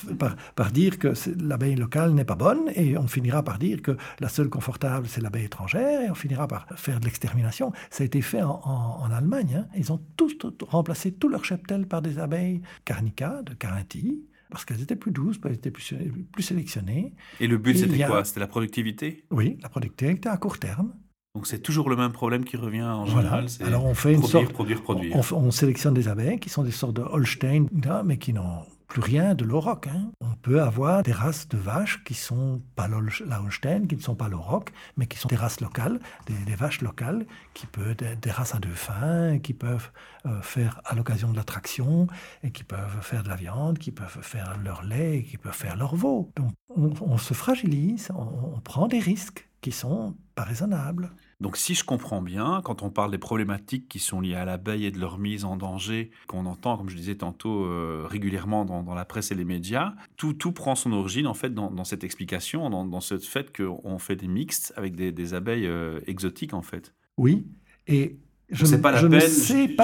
par, 0.56 0.72
dire 0.72 0.98
que 0.98 1.14
l'abeille 1.42 1.76
locale 1.76 2.14
n'est 2.14 2.24
pas 2.24 2.36
bonne 2.36 2.70
et 2.74 2.98
on 2.98 3.08
finira 3.08 3.44
par 3.44 3.60
dire 3.60 3.82
que 3.82 3.98
la 4.22 4.30
seule 4.30 4.50
confortable, 4.50 5.08
c'est 5.08 5.22
l'abeille 5.22 5.46
étrangère 5.46 6.02
et 6.02 6.10
on 6.10 6.16
finira 6.16 6.48
par 6.48 6.66
faire 6.76 7.02
de 7.02 7.06
l'extermination. 7.06 7.74
Ça 7.90 8.04
a 8.04 8.06
été 8.06 8.22
fait 8.22 8.42
en, 8.42 9.10
Allemagne. 9.12 9.64
Hein. 9.64 9.68
Ils 9.76 9.92
ont 9.92 10.00
tous 10.16 10.38
remplacé 10.68 11.12
tout 11.12 11.28
leur 11.28 11.44
cheptel 11.44 11.88
par 11.88 12.02
des 12.02 12.20
abeilles 12.20 12.62
carnica, 12.86 13.42
de 13.44 13.54
Carinthie, 13.54 14.24
parce 14.50 14.64
qu'elles 14.64 14.82
étaient 14.82 14.96
plus 14.96 15.12
douces, 15.12 15.40
elles 15.46 15.54
étaient 15.54 15.72
plus, 15.72 15.94
plus 16.32 16.44
sélectionnées. 16.44 17.14
Et 17.40 17.48
le 17.48 17.58
but, 17.58 17.78
c'était 17.78 18.06
quoi? 18.06 18.24
C'était 18.24 18.40
la 18.40 18.48
productivité? 18.48 19.26
Oui, 19.30 19.58
la 19.62 19.70
productivité 19.70 20.30
à 20.30 20.38
court 20.38 20.58
terme. 20.58 20.94
Donc 21.36 21.46
c'est 21.46 21.60
toujours 21.60 21.90
le 21.90 21.96
même 21.96 22.12
problème 22.12 22.44
qui 22.44 22.58
revient 22.58 22.82
en 22.82 23.06
général. 23.06 23.48
Alors 23.64 23.86
on 23.86 23.94
fait 23.94 24.14
une 24.14 24.24
sorte, 24.24 24.52
produire, 24.52 24.82
produire. 24.82 25.16
On, 25.32 25.52
sélectionne 25.52 25.94
des 25.94 26.08
abeilles 26.08 26.40
qui 26.40 26.50
sont 26.50 26.64
des 26.64 26.72
sortes 26.72 26.96
de 26.96 27.02
Holstein, 27.02 27.68
mais 28.04 28.18
qui 28.18 28.34
n'ont 28.34 28.66
plus 28.88 29.02
rien 29.02 29.36
de 29.36 29.46
l'auroch. 29.46 29.88
Hein. 29.88 30.12
On 30.20 30.34
peut 30.42 30.62
avoir 30.62 31.04
des 31.04 31.12
races 31.12 31.48
de 31.48 31.58
vaches 31.58 32.04
qui 32.04 32.16
sont 32.16 32.62
pas 32.76 32.88
la 32.88 33.40
Holstein, 33.42 33.86
qui 33.86 33.96
ne 33.96 34.02
sont 34.02 34.16
pas 34.16 34.28
l'auroch, 34.28 34.70
mais 34.98 35.06
qui 35.06 35.18
sont 35.20 35.30
des 35.30 35.36
races 35.36 35.62
locales, 35.62 36.00
des, 36.26 36.56
vaches 36.56 36.82
locales, 36.82 37.28
qui 37.54 37.68
peuvent 37.68 37.96
des, 37.96 38.32
races 38.32 38.56
à 38.56 38.60
deux 38.60 38.74
fins, 38.74 39.38
qui 39.38 39.54
peuvent 39.54 39.92
euh, 40.26 40.42
faire 40.42 40.82
à 40.86 40.96
l'occasion 40.96 41.32
de 41.32 41.38
l'attraction, 41.38 42.08
et 42.44 42.52
qui 42.52 42.64
peuvent 42.64 43.00
faire 43.02 43.22
de 43.22 43.30
la 43.30 43.36
viande, 43.36 43.78
qui 43.78 43.92
peuvent 43.92 44.20
faire 44.24 44.58
leur 44.64 44.84
lait, 44.84 45.24
qui 45.30 45.38
peuvent 45.38 45.54
faire 45.54 45.78
leur 45.78 45.96
veau. 45.96 46.32
Donc 46.36 46.52
on, 46.76 47.18
se 47.20 47.36
fragilise, 47.36 48.10
on 48.16 48.60
prend 48.62 48.88
des 48.88 49.00
risques 49.00 49.48
qui 49.62 49.72
sont 49.72 50.16
pas 50.40 50.46
raisonnables. 50.46 51.12
Donc 51.42 51.58
si 51.58 51.76
je 51.76 51.84
comprends 51.84 52.22
bien, 52.22 52.62
quand 52.64 52.82
on 52.82 52.90
parle 52.90 53.12
des 53.12 53.18
problématiques 53.18 53.90
qui 53.90 54.00
sont 54.00 54.22
liées 54.22 54.36
à 54.36 54.46
l'abeille 54.46 54.86
et 54.86 54.92
de 54.92 54.98
leur 54.98 55.18
mise 55.18 55.44
en 55.44 55.58
danger, 55.58 56.12
qu'on 56.28 56.46
entend, 56.46 56.78
comme 56.78 56.88
je 56.88 56.96
disais 56.96 57.16
tantôt, 57.16 57.66
euh, 57.66 58.06
régulièrement 58.10 58.64
dans, 58.64 58.94
la 58.94 59.04
presse 59.04 59.32
et 59.32 59.36
les 59.36 59.44
médias, 59.44 59.96
tout, 60.16 60.32
tout 60.32 60.54
prend 60.54 60.76
son 60.76 60.94
origine 60.94 61.28
en 61.28 61.34
fait 61.34 61.54
dans, 61.54 61.84
cette 61.84 62.06
explication, 62.06 62.70
dans, 62.70 63.02
ce 63.02 63.18
fait 63.18 63.56
qu'on 63.56 64.00
fait 64.00 64.16
des 64.16 64.30
mixtes 64.30 64.72
avec 64.78 64.96
des, 64.96 65.34
abeilles 65.34 65.68
euh, 65.68 66.00
exotiques 66.08 66.54
en 66.54 66.62
fait. 66.62 66.94
Oui, 67.18 67.46
et 67.88 68.18
je 68.52 68.66
ne 68.66 68.78
pas 68.78 68.92
la 68.92 69.02
peine. 69.08 69.22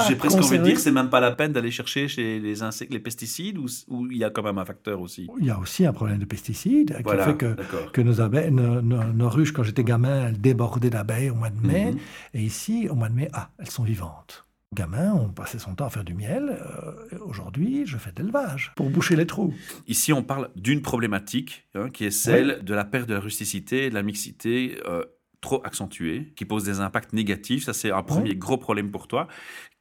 J'ai 0.07 0.15
presque 0.15 0.37
envie 0.37 0.59
de 0.59 0.63
dire, 0.63 0.79
c'est 0.79 0.91
même 0.91 1.09
pas 1.09 1.19
la 1.19 1.31
peine 1.31 1.51
d'aller 1.51 1.71
chercher 1.71 2.07
chez 2.07 2.39
les 2.39 2.63
insectes 2.63 2.91
les 2.91 2.99
pesticides 2.99 3.57
ou, 3.57 3.67
il 4.09 4.17
y 4.17 4.23
a 4.23 4.29
quand 4.29 4.43
même 4.43 4.57
un 4.57 4.65
facteur 4.65 5.01
aussi. 5.01 5.27
Il 5.39 5.45
y 5.45 5.49
a 5.49 5.59
aussi 5.59 5.85
un 5.85 5.93
problème 5.93 6.17
de 6.17 6.25
pesticides 6.25 6.95
qui 6.97 7.17
fait 7.23 7.37
que, 7.37 7.55
que 7.91 8.01
nos 8.01 8.21
abeilles, 8.21 8.51
nos, 8.51 9.29
ruches, 9.29 9.51
quand 9.51 9.63
j'étais 9.63 9.83
gamin, 9.83 10.27
elles 10.27 10.39
débordaient 10.39 10.89
d'abeilles 10.89 11.29
au 11.29 11.35
mois 11.35 11.49
de 11.49 11.65
mai. 11.65 11.91
Mhm. 11.91 11.99
Et 12.33 12.41
ici, 12.43 12.87
au 12.89 12.95
mois 12.95 13.09
de 13.09 13.15
mai, 13.15 13.29
ah, 13.33 13.49
elles 13.59 13.69
sont 13.69 13.83
vivantes. 13.83 14.45
Gamin, 14.73 15.13
on 15.13 15.29
passait 15.29 15.59
son 15.59 15.73
temps 15.73 15.85
à 15.85 15.89
faire 15.89 16.03
du 16.03 16.13
miel. 16.13 16.49
Euh, 16.49 17.17
aujourd'hui, 17.25 17.85
je 17.85 17.97
fais 17.97 18.11
de 18.11 18.21
l'élevage 18.21 18.73
pour 18.75 18.89
boucher 18.89 19.15
les 19.15 19.25
trous. 19.25 19.53
Ici, 19.87 20.11
on 20.11 20.21
parle 20.21 20.49
d'une 20.55 20.81
problématique 20.81 21.65
hein, 21.75 21.89
qui 21.89 22.05
est 22.05 22.11
celle 22.11 22.63
de 22.63 22.73
la 22.73 22.83
perte 22.83 23.07
de 23.07 23.13
la 23.13 23.21
rusticité, 23.21 23.89
de 23.89 23.95
la 23.95 24.03
mixité. 24.03 24.77
Euh, 24.85 25.03
trop 25.45 25.61
accentué, 25.63 26.33
qui 26.35 26.43
pose 26.43 26.63
des 26.63 26.79
impacts 26.79 27.13
négatifs. 27.13 27.65
Ça, 27.65 27.73
c'est 27.73 27.91
un 27.91 28.01
premier 28.01 28.35
gros 28.35 28.57
problème 28.57 28.89
pour 28.89 29.07
toi. 29.07 29.27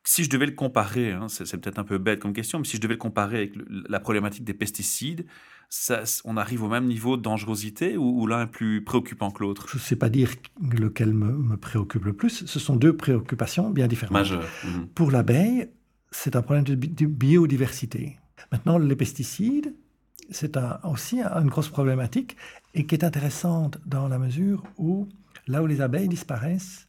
Si 0.04 0.22
je 0.22 0.28
devais 0.28 0.44
le 0.44 0.52
comparer, 0.52 1.12
hein, 1.12 1.28
c'est 1.28 1.56
peut-être 1.56 1.78
un 1.78 1.84
peu 1.84 1.96
bête 1.96 2.20
comme 2.20 2.34
question, 2.34 2.58
mais 2.58 2.66
si 2.66 2.76
je 2.76 2.82
devais 2.82 2.94
le 2.94 2.98
comparer 2.98 3.36
avec 3.38 3.54
la 3.88 3.98
problématique 3.98 4.44
des 4.44 4.52
pesticides, 4.52 5.24
ça, 5.70 6.02
on 6.26 6.36
arrive 6.36 6.62
au 6.62 6.68
même 6.68 6.84
niveau 6.84 7.16
de 7.16 7.22
dangerosité 7.22 7.96
ou, 7.96 8.26
l'un 8.26 8.42
est 8.42 8.46
plus 8.46 8.84
préoccupant 8.84 9.30
que 9.30 9.42
l'autre? 9.42 9.66
Je 9.70 9.78
ne 9.78 9.80
sais 9.80 9.96
pas 9.96 10.10
dire 10.10 10.30
lequel 10.60 11.14
me, 11.14 11.56
préoccupe 11.56 12.04
le 12.04 12.12
plus. 12.12 12.44
Ce 12.44 12.58
sont 12.60 12.76
deux 12.76 12.94
préoccupations 12.94 13.70
bien 13.70 13.88
différentes. 13.88 14.12
Majeures. 14.12 14.46
Mhm. 14.64 14.88
Pour 14.88 15.10
l'abeille, 15.10 15.68
c'est 16.10 16.36
un 16.36 16.42
problème 16.42 16.64
de, 16.64 17.06
biodiversité. 17.06 18.18
Maintenant, 18.52 18.76
les 18.76 18.96
pesticides, 18.96 19.74
c'est 20.30 20.58
aussi 20.84 21.22
une 21.22 21.48
grosse 21.48 21.70
problématique 21.70 22.36
et 22.74 22.84
qui 22.84 22.94
est 22.94 23.04
intéressante 23.04 23.78
dans 23.86 24.08
la 24.08 24.18
mesure 24.18 24.62
où 24.76 25.08
Là 25.46 25.62
où 25.62 25.66
les 25.66 25.80
abeilles 25.80 26.08
disparaissent, 26.08 26.88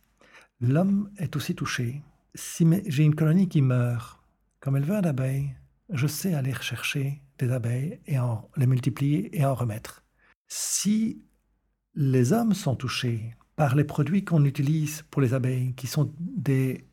l'homme 0.62 1.10
est 1.18 1.36
aussi 1.36 1.56
touché. 1.56 2.02
Si 2.34 2.66
j'ai 2.88 3.04
une 3.04 3.16
colonie 3.16 3.48
qui 3.48 3.62
meurt, 3.62 4.22
comme 4.60 4.78
elle 4.78 4.86
veut 4.86 5.02
d'abeilles, 5.02 5.56
je 5.90 6.08
sais 6.08 6.34
aller 6.34 6.54
rechercher 6.54 7.22
des 7.38 7.52
abeilles 7.52 8.00
et 8.08 8.18
en 8.20 8.50
les 8.56 8.68
multiplier 8.68 9.38
et 9.38 9.46
en 9.46 9.54
remettre. 9.54 10.04
Si 10.48 11.22
les 11.96 12.34
hommes 12.34 12.54
sont 12.54 12.76
touchés 12.76 13.36
par 13.56 13.76
les 13.76 13.84
produits 13.84 14.26
qu'on 14.26 14.46
utilise 14.46 15.04
pour 15.12 15.22
les 15.22 15.34
abeilles, 15.34 15.74
qui 15.76 15.88
sont 15.88 16.14
des 16.20 16.86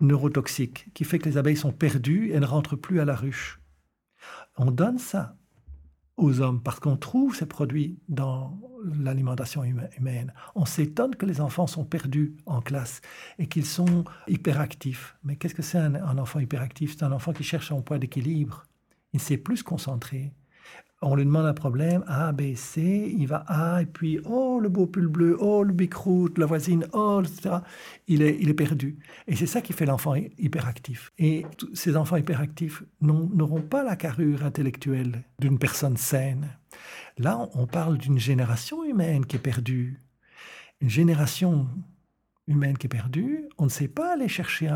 neurotoxiques, 0.00 0.88
qui 0.94 1.04
fait 1.04 1.18
que 1.18 1.28
les 1.28 1.38
abeilles 1.38 1.56
sont 1.56 1.72
perdues 1.72 2.32
et 2.32 2.40
ne 2.40 2.46
rentrent 2.46 2.76
plus 2.76 3.00
à 3.00 3.04
la 3.04 3.14
ruche, 3.14 3.60
on 4.56 4.70
donne 4.70 4.98
ça 4.98 5.36
aux 6.22 6.40
hommes 6.40 6.62
parce 6.62 6.80
qu'on 6.80 6.96
trouve 6.96 7.34
ces 7.34 7.46
produits 7.46 7.98
dans 8.08 8.58
l'alimentation 9.00 9.62
humaine. 9.64 10.32
On 10.54 10.64
s'étonne 10.64 11.14
que 11.14 11.26
les 11.26 11.40
enfants 11.40 11.66
sont 11.66 11.84
perdus 11.84 12.36
en 12.46 12.60
classe 12.60 13.00
et 13.38 13.46
qu'ils 13.46 13.66
sont 13.66 14.04
hyperactifs. 14.28 15.16
Mais 15.24 15.36
qu'est-ce 15.36 15.54
que 15.54 15.62
c'est 15.62 15.78
un, 15.78 16.18
enfant 16.18 16.40
hyperactif? 16.40 16.96
C'est 16.96 17.04
un 17.04 17.12
enfant 17.12 17.32
qui 17.32 17.44
cherche 17.44 17.72
un 17.72 17.80
point 17.80 17.98
d'équilibre. 17.98 18.66
Il 19.12 19.20
sait 19.20 19.36
plus 19.36 19.58
se 19.58 19.64
concentrer 19.64 20.32
on 21.02 21.16
lui 21.16 21.24
demande 21.24 21.46
un 21.46 21.54
problème, 21.54 22.04
A, 22.06 22.32
B, 22.32 22.54
C, 22.54 23.14
il 23.16 23.26
va 23.26 23.44
A, 23.48 23.82
et 23.82 23.86
puis, 23.86 24.20
oh, 24.24 24.60
le 24.60 24.68
beau 24.68 24.86
pull 24.86 25.08
bleu, 25.08 25.36
oh, 25.40 25.62
le 25.64 25.72
bicroute, 25.72 26.38
la 26.38 26.46
voisine, 26.46 26.86
oh, 26.92 27.22
etc. 27.22 27.56
Il 28.08 28.22
est, 28.22 28.38
il 28.40 28.48
est 28.48 28.54
perdu. 28.54 28.98
Et 29.26 29.36
c'est 29.36 29.46
ça 29.46 29.60
qui 29.60 29.72
fait 29.72 29.86
l'enfant 29.86 30.14
hyperactif. 30.14 31.12
Et 31.18 31.44
ces 31.74 31.96
enfants 31.96 32.16
hyperactifs 32.16 32.84
n'auront 33.00 33.62
pas 33.62 33.82
la 33.82 33.96
carrure 33.96 34.44
intellectuelle 34.44 35.24
d'une 35.40 35.58
personne 35.58 35.96
saine. 35.96 36.56
Là, 37.18 37.48
on 37.54 37.66
parle 37.66 37.98
d'une 37.98 38.18
génération 38.18 38.84
humaine 38.84 39.26
qui 39.26 39.36
est 39.36 39.40
perdue. 39.40 40.00
Une 40.80 40.90
génération 40.90 41.68
humaine 42.46 42.78
qui 42.78 42.86
est 42.86 42.90
perdue, 42.90 43.48
on 43.58 43.64
ne 43.64 43.70
sait 43.70 43.88
pas 43.88 44.14
aller 44.14 44.28
chercher 44.28 44.70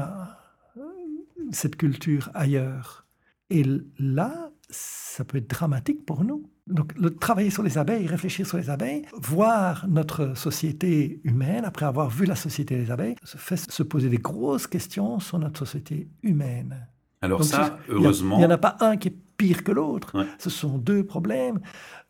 cette 1.52 1.76
culture 1.76 2.30
ailleurs. 2.34 3.06
Et 3.50 3.64
là, 3.98 4.50
ça 4.68 5.24
peut 5.24 5.38
être 5.38 5.48
dramatique 5.48 6.04
pour 6.04 6.24
nous. 6.24 6.50
Donc, 6.66 6.92
le, 6.98 7.14
travailler 7.14 7.50
sur 7.50 7.62
les 7.62 7.78
abeilles, 7.78 8.06
réfléchir 8.06 8.46
sur 8.46 8.58
les 8.58 8.70
abeilles, 8.70 9.02
voir 9.14 9.86
notre 9.88 10.36
société 10.36 11.20
humaine, 11.24 11.64
après 11.64 11.86
avoir 11.86 12.10
vu 12.10 12.26
la 12.26 12.34
société 12.34 12.76
des 12.76 12.90
abeilles, 12.90 13.14
se 13.22 13.36
fait 13.36 13.56
se 13.56 13.82
poser 13.82 14.08
des 14.08 14.18
grosses 14.18 14.66
questions 14.66 15.20
sur 15.20 15.38
notre 15.38 15.60
société 15.60 16.08
humaine. 16.22 16.88
Alors 17.22 17.44
ça, 17.44 17.78
heureusement... 17.88 18.36
Il 18.36 18.40
n'y 18.40 18.46
en 18.46 18.50
a 18.50 18.58
pas 18.58 18.76
un 18.80 18.96
qui 18.96 19.08
est 19.08 19.16
pire 19.36 19.64
que 19.64 19.72
l'autre. 19.72 20.16
Ce 20.38 20.50
sont 20.50 20.78
deux 20.78 21.04
problèmes. 21.04 21.60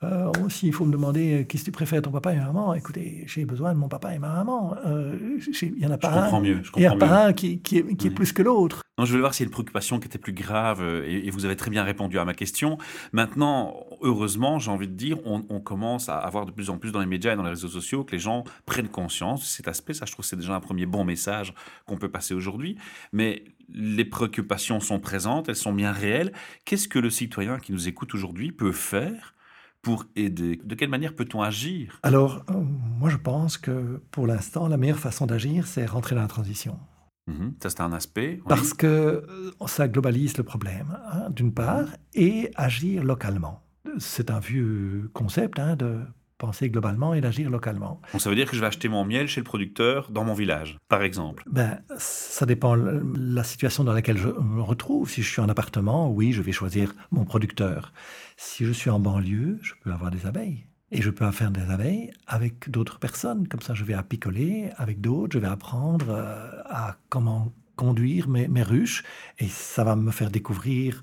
Euh, 0.02 0.30
aussi, 0.44 0.66
il 0.66 0.72
faut 0.72 0.84
me 0.84 0.92
demander 0.92 1.40
euh, 1.40 1.44
qui 1.44 1.58
ce 1.58 1.64
que 1.64 1.66
tu 1.66 1.72
préfères, 1.72 2.02
ton 2.02 2.10
papa 2.10 2.32
et 2.32 2.36
ma 2.36 2.46
maman? 2.46 2.74
Écoutez, 2.74 3.24
j'ai 3.26 3.44
besoin 3.44 3.72
de 3.72 3.78
mon 3.78 3.88
papa 3.88 4.14
et 4.14 4.18
ma 4.18 4.28
maman. 4.28 4.74
Euh, 4.86 5.38
il 5.62 5.74
n'y 5.74 5.86
en 5.86 5.90
a 5.90 5.98
pas 5.98 6.28
je 6.30 6.34
un. 6.34 6.40
Mieux, 6.40 6.62
il 6.76 6.80
n'y 6.80 6.86
a 6.86 6.96
pas 6.96 7.26
un 7.26 7.32
qui, 7.32 7.60
qui 7.60 7.78
est, 7.78 7.96
qui 7.96 8.08
est 8.08 8.10
plus 8.10 8.32
que 8.32 8.42
l'autre. 8.42 8.82
Je 9.04 9.10
voulais 9.10 9.20
voir 9.20 9.34
s'il 9.34 9.44
y 9.44 9.46
a 9.46 9.48
une 9.48 9.52
préoccupation 9.52 10.00
qui 10.00 10.06
était 10.06 10.16
plus 10.16 10.32
grave 10.32 10.82
et, 11.06 11.28
vous 11.30 11.44
avez 11.44 11.54
très 11.54 11.70
bien 11.70 11.84
répondu 11.84 12.18
à 12.18 12.24
ma 12.24 12.32
question. 12.32 12.78
Maintenant, 13.12 13.84
heureusement, 14.00 14.58
j'ai 14.58 14.70
envie 14.70 14.88
de 14.88 14.94
dire, 14.94 15.18
on, 15.26 15.60
commence 15.60 16.08
à 16.08 16.16
avoir 16.16 16.46
de 16.46 16.50
plus 16.50 16.70
en 16.70 16.78
plus 16.78 16.92
dans 16.92 17.00
les 17.00 17.06
médias 17.06 17.34
et 17.34 17.36
dans 17.36 17.42
les 17.42 17.50
réseaux 17.50 17.68
sociaux 17.68 18.04
que 18.04 18.12
les 18.12 18.18
gens 18.18 18.44
prennent 18.64 18.88
conscience 18.88 19.40
de 19.40 19.44
cet 19.44 19.68
aspect. 19.68 19.92
Ça, 19.92 20.06
je 20.06 20.12
trouve 20.12 20.24
que 20.24 20.28
c'est 20.30 20.36
déjà 20.36 20.54
un 20.54 20.60
premier 20.60 20.86
bon 20.86 21.04
message 21.04 21.52
qu'on 21.84 21.98
peut 21.98 22.08
passer 22.08 22.32
aujourd'hui. 22.32 22.78
Mais 23.12 23.44
les 23.68 24.06
préoccupations 24.06 24.80
sont 24.80 24.98
présentes, 24.98 25.50
elles 25.50 25.56
sont 25.56 25.74
bien 25.74 25.92
réelles. 25.92 26.32
Qu'est-ce 26.64 26.88
que 26.88 26.98
le 26.98 27.10
citoyen 27.10 27.58
qui 27.58 27.72
nous 27.72 27.88
écoute 27.88 28.14
aujourd'hui 28.14 28.50
peut 28.50 28.72
faire 28.72 29.34
pour 29.82 30.06
aider? 30.16 30.58
De 30.64 30.74
quelle 30.74 30.88
manière 30.88 31.14
peut-on 31.14 31.42
agir? 31.42 31.98
Alors, 32.02 32.44
euh, 32.48 32.54
moi 32.98 33.10
je 33.10 33.18
pense 33.18 33.58
que 33.58 34.00
pour 34.10 34.26
l'instant, 34.26 34.68
la 34.68 34.78
meilleure 34.78 34.98
façon 34.98 35.26
d'agir, 35.26 35.66
c'est 35.66 35.84
rentrer 35.84 36.14
dans 36.14 36.22
la 36.22 36.28
transition. 36.28 36.78
Mhm, 37.26 37.54
ça, 37.60 37.70
c'est 37.70 37.80
un 37.80 37.92
aspect. 37.92 38.40
Parce 38.48 38.72
que 38.72 38.86
euh, 38.86 39.66
ça 39.66 39.88
globalise 39.88 40.36
le 40.36 40.44
problème, 40.44 40.96
hein, 41.12 41.30
d'une 41.30 41.52
part, 41.52 41.88
et 42.14 42.50
agir 42.54 43.02
localement. 43.02 43.62
C'est 43.98 44.30
un 44.30 44.40
vieux 44.40 45.10
concept 45.12 45.58
hein, 45.58 45.76
de 45.76 46.00
penser 46.38 46.68
globalement 46.68 47.14
et 47.14 47.20
d'agir 47.20 47.50
localement. 47.50 48.00
Donc 48.12 48.20
ça 48.20 48.28
veut 48.28 48.36
dire 48.36 48.48
que 48.48 48.56
je 48.56 48.60
vais 48.60 48.66
acheter 48.66 48.88
mon 48.88 49.04
miel 49.04 49.26
chez 49.26 49.40
le 49.40 49.44
producteur 49.44 50.10
dans 50.10 50.24
mon 50.24 50.34
village, 50.34 50.76
par 50.88 51.02
exemple 51.02 51.42
ben, 51.46 51.80
Ça 51.96 52.46
dépend 52.46 52.76
de 52.76 53.02
la 53.16 53.42
situation 53.42 53.84
dans 53.84 53.92
laquelle 53.92 54.18
je 54.18 54.28
me 54.28 54.62
retrouve. 54.62 55.10
Si 55.10 55.22
je 55.22 55.30
suis 55.30 55.40
en 55.40 55.48
appartement, 55.48 56.10
oui, 56.10 56.32
je 56.32 56.42
vais 56.42 56.52
choisir 56.52 56.94
mon 57.10 57.24
producteur. 57.24 57.92
Si 58.36 58.64
je 58.64 58.72
suis 58.72 58.90
en 58.90 59.00
banlieue, 59.00 59.58
je 59.62 59.72
peux 59.82 59.92
avoir 59.92 60.10
des 60.10 60.26
abeilles. 60.26 60.66
Et 60.96 61.02
je 61.02 61.10
peux 61.10 61.30
faire 61.30 61.50
des 61.50 61.70
abeilles 61.70 62.10
avec 62.26 62.70
d'autres 62.70 62.98
personnes. 62.98 63.46
Comme 63.48 63.60
ça, 63.60 63.74
je 63.74 63.84
vais 63.84 63.92
apicoler 63.92 64.70
avec 64.78 65.02
d'autres. 65.02 65.34
Je 65.34 65.38
vais 65.38 65.46
apprendre 65.46 66.06
euh, 66.08 66.62
à 66.64 66.96
comment 67.10 67.52
conduire 67.76 68.26
mes, 68.30 68.62
ruches 68.62 69.04
et 69.38 69.48
ça 69.48 69.84
va 69.84 69.94
me 69.94 70.10
faire 70.10 70.30
découvrir 70.30 71.02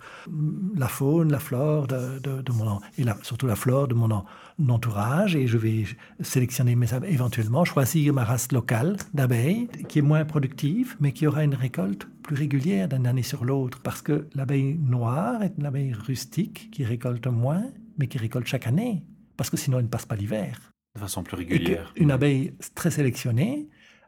la 0.75 0.87
faune, 0.87 1.31
la 1.31 1.37
flore 1.37 1.85
de, 1.85 2.17
de, 2.17 2.51
mon 2.51 2.79
et 2.97 3.03
surtout 3.21 3.45
la 3.45 3.55
flore 3.55 3.87
de 3.87 3.93
mon, 3.93 4.23
entourage 4.67 5.35
et 5.35 5.45
je 5.45 5.59
vais 5.59 5.83
sélectionner 6.21 6.75
mes 6.75 6.91
abeilles, 6.91 7.13
éventuellement 7.13 7.63
choisir 7.63 8.11
ma 8.15 8.23
race 8.23 8.51
locale 8.51 8.97
d'abeilles 9.13 9.67
qui 9.87 9.99
est 9.99 10.01
moins 10.01 10.25
productive 10.25 10.95
mais 10.99 11.11
qui 11.11 11.27
aura 11.27 11.43
une 11.43 11.53
récolte 11.53 12.07
plus 12.23 12.35
régulière 12.35 12.89
d'une 12.89 13.05
année 13.05 13.21
sur 13.21 13.45
l'autre 13.45 13.79
parce 13.83 14.01
que 14.01 14.27
l'abeille 14.33 14.79
noire 14.79 15.43
est 15.43 15.53
une 15.59 15.67
abeille 15.67 15.93
rustique 15.93 16.71
qui 16.71 16.83
récolte 16.83 17.27
moins 17.27 17.65
mais 17.99 18.07
qui 18.07 18.17
récolte 18.17 18.47
chaque 18.47 18.65
année 18.65 19.03
parce 19.43 19.49
que 19.49 19.57
sinon 19.57 19.79
elle 19.79 19.83
ne 19.83 19.89
passe 19.89 20.05
pas 20.05 20.15
l'hiver. 20.15 20.71
De 20.95 21.01
façon 21.01 21.21
plus 21.21 21.35
régulière. 21.35 21.91
une 21.97 22.11
abeille 22.11 22.55
très 22.75 22.91
sélectionnée 22.91 23.67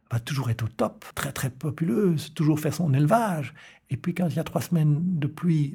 va 0.09 0.21
toujours 0.21 0.49
être 0.49 0.63
au 0.63 0.69
top, 0.69 1.03
très 1.13 1.33
très 1.33 1.49
populeuse, 1.49 2.33
toujours 2.33 2.57
faire 2.57 2.73
son 2.73 2.93
élevage. 2.93 3.53
Et 3.89 3.97
puis 3.97 4.13
quand 4.13 4.29
il 4.29 4.37
y 4.37 4.39
a 4.39 4.45
trois 4.45 4.61
semaines 4.61 5.19
de 5.19 5.27
pluie 5.27 5.73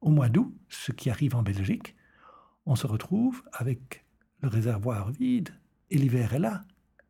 au 0.00 0.08
mois 0.08 0.30
d'août, 0.30 0.56
ce 0.70 0.90
qui 0.90 1.10
arrive 1.10 1.36
en 1.36 1.42
Belgique, 1.42 1.94
on 2.64 2.76
se 2.76 2.86
retrouve 2.86 3.42
avec 3.52 4.06
le 4.40 4.48
réservoir 4.48 5.10
vide 5.10 5.50
et 5.90 5.98
l'hiver 5.98 6.32
est 6.32 6.38
là 6.38 6.62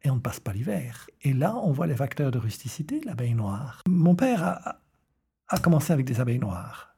et 0.02 0.10
on 0.10 0.16
ne 0.16 0.20
passe 0.20 0.40
pas 0.40 0.52
l'hiver. 0.52 1.08
Et 1.22 1.32
là, 1.32 1.54
on 1.54 1.70
voit 1.70 1.86
les 1.86 1.94
facteurs 1.94 2.32
de 2.32 2.38
rusticité, 2.38 3.02
l'abeille 3.04 3.34
noire. 3.34 3.82
Mon 3.86 4.16
père 4.16 4.42
a, 4.42 4.80
a, 5.46 5.58
commencé 5.60 5.92
avec 5.92 6.06
des 6.06 6.18
abeilles 6.18 6.40
noires. 6.40 6.93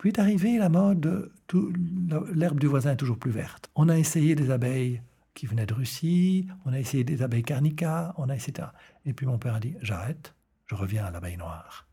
Puis 0.00 0.08
est 0.08 0.18
arrivée 0.18 0.56
la 0.56 0.70
mode 0.70 1.00
de 1.00 1.72
l'herbe 2.32 2.58
du 2.58 2.66
voisin 2.66 2.92
est 2.92 2.96
toujours 2.96 3.18
plus 3.18 3.30
verte. 3.30 3.70
On 3.74 3.90
a 3.90 3.98
essayé 3.98 4.34
des 4.34 4.50
abeilles 4.50 5.02
qui 5.34 5.44
venait 5.44 5.66
de 5.66 5.74
Russie, 5.74 6.48
on 6.64 6.72
a 6.72 6.78
essayé 6.78 7.04
des 7.04 7.20
abeilles 7.20 7.42
carnica, 7.42 8.14
on 8.16 8.30
a 8.30 8.34
essayé... 8.34 8.54
Et 9.04 9.12
puis 9.12 9.26
mon 9.26 9.36
père 9.36 9.56
a 9.56 9.60
dit, 9.60 9.76
j'arrête, 9.82 10.34
je 10.64 10.74
reviens 10.74 11.04
à 11.04 11.10
l'abeille 11.10 11.36
noire. 11.36 11.86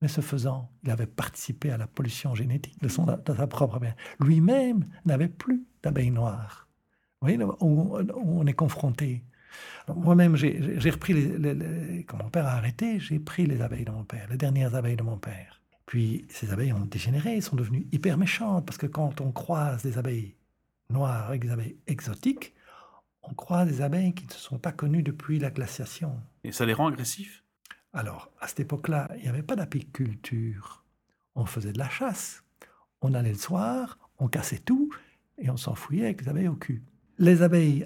Mais 0.00 0.08
ce 0.08 0.22
faisant, 0.22 0.70
il 0.84 0.90
avait 0.90 1.04
participé 1.04 1.70
à 1.70 1.76
la 1.76 1.86
pollution 1.86 2.34
génétique 2.34 2.80
de, 2.80 2.88
son, 2.88 3.04
de 3.04 3.34
sa 3.34 3.46
propre 3.46 3.74
abeille. 3.74 3.92
Lui-même 4.20 4.86
n'avait 5.04 5.28
plus 5.28 5.62
d'abeilles 5.82 6.12
noires. 6.12 6.66
Vous 7.20 7.28
voyez, 7.28 7.38
on, 7.60 8.46
est 8.46 8.54
confronté 8.54 9.22
Moi-même, 9.94 10.34
j'ai 10.34 10.90
repris, 10.90 11.14
quand 12.06 12.16
mon 12.16 12.30
père 12.30 12.46
a 12.46 12.52
arrêté, 12.52 13.00
j'ai 13.00 13.18
pris 13.18 13.44
les 13.44 13.60
abeilles 13.60 13.84
de 13.84 13.90
mon 13.90 14.04
père, 14.04 14.28
les 14.30 14.38
dernières 14.38 14.74
abeilles 14.74 14.96
de 14.96 15.02
mon 15.02 15.18
père. 15.18 15.59
Puis 15.90 16.24
ces 16.28 16.52
abeilles 16.52 16.72
ont 16.72 16.84
dégénéré, 16.84 17.40
sont 17.40 17.56
devenues 17.56 17.84
hyper 17.90 18.16
méchantes, 18.16 18.64
parce 18.64 18.78
que 18.78 18.86
quand 18.86 19.20
on 19.20 19.32
croise 19.32 19.82
des 19.82 19.98
abeilles 19.98 20.36
noires 20.88 21.26
avec 21.26 21.42
des 21.42 21.50
abeilles 21.50 21.78
exotiques, 21.88 22.54
on 23.24 23.34
croise 23.34 23.66
des 23.66 23.80
abeilles 23.80 24.14
qui 24.14 24.24
ne 24.24 24.30
se 24.30 24.38
sont 24.38 24.60
pas 24.60 24.70
connues 24.70 25.02
depuis 25.02 25.40
la 25.40 25.50
glaciation. 25.50 26.16
Et 26.44 26.52
ça 26.52 26.64
les 26.64 26.74
rend 26.74 26.86
agressifs? 26.86 27.42
Alors, 27.92 28.30
à 28.40 28.46
cette 28.46 28.60
époque-là, 28.60 29.10
il 29.16 29.22
n'y 29.22 29.28
avait 29.28 29.42
pas 29.42 29.56
d'apiculture. 29.56 30.84
On 31.34 31.44
faisait 31.44 31.72
de 31.72 31.78
la 31.78 31.88
chasse. 31.88 32.44
On 33.02 33.12
allait 33.12 33.32
le 33.32 33.38
soir, 33.38 33.98
on 34.20 34.28
cassait 34.28 34.60
tout, 34.60 34.94
et 35.38 35.50
on 35.50 35.56
s'enfouillait 35.56 36.04
avec 36.04 36.22
les 36.22 36.28
abeilles 36.28 36.46
au 36.46 36.54
cul. 36.54 36.84
Les 37.18 37.42
abeilles, 37.42 37.84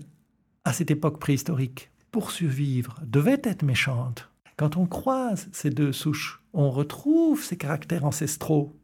à 0.65 0.75
cette 0.75 0.91
époque 0.91 1.19
préhistorique, 1.19 1.91
pour 2.11 2.33
survivre, 2.33 3.01
devaient 3.07 3.41
être 3.45 3.63
méchantes. 3.63 4.31
Quand 4.57 4.77
on 4.77 4.87
croise 4.87 5.49
ces 5.53 5.71
deux 5.71 5.93
souches, 5.93 6.43
on 6.53 6.71
retrouve 6.71 7.43
ces 7.43 7.57
caractères 7.57 8.05
ancestraux. 8.05 8.81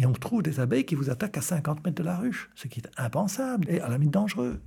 Et 0.00 0.06
on 0.06 0.12
trouve 0.12 0.42
des 0.42 0.60
abeilles 0.60 0.86
qui 0.86 0.94
vous 0.94 1.10
attaquent 1.10 1.38
à 1.38 1.42
50 1.42 1.84
mètres 1.84 1.96
de 1.96 2.04
la 2.04 2.16
ruche, 2.16 2.50
ce 2.54 2.68
qui 2.68 2.80
est 2.80 2.88
impensable 2.96 3.68
et 3.68 3.80
à 3.80 3.88
la 3.88 3.98
limite 3.98 4.12
dangereux. 4.12 4.62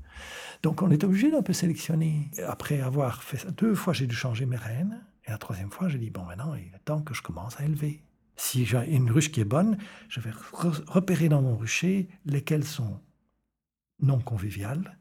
Donc 0.61 0.81
on 0.81 0.91
est 0.91 1.05
obligé 1.05 1.31
d'un 1.31 1.41
peu 1.41 1.53
sélectionner. 1.53 2.29
Après 2.45 2.81
avoir 2.81 3.23
fait 3.23 3.37
ça, 3.37 3.51
deux 3.51 3.73
fois, 3.73 3.93
j'ai 3.93 4.07
dû 4.07 4.15
changer 4.15 4.45
mes 4.45 4.57
reines. 4.57 5.01
Et 5.25 5.31
la 5.31 5.37
troisième 5.37 5.71
fois, 5.71 5.87
j'ai 5.87 5.99
dit, 5.99 6.09
bon, 6.09 6.25
maintenant, 6.25 6.53
il 6.55 6.73
est 6.73 6.83
temps 6.83 7.01
que 7.01 7.13
je 7.13 7.21
commence 7.21 7.59
à 7.59 7.63
élever. 7.63 8.03
Si 8.35 8.65
j'ai 8.65 8.91
une 8.91 9.09
ruche 9.09 9.31
qui 9.31 9.39
est 9.39 9.45
bonne, 9.45 9.77
je 10.09 10.19
vais 10.19 10.31
repérer 10.87 11.29
dans 11.29 11.41
mon 11.41 11.55
rucher 11.55 12.09
lesquelles 12.25 12.65
sont 12.65 12.99
non 14.01 14.19
conviviales. 14.19 14.97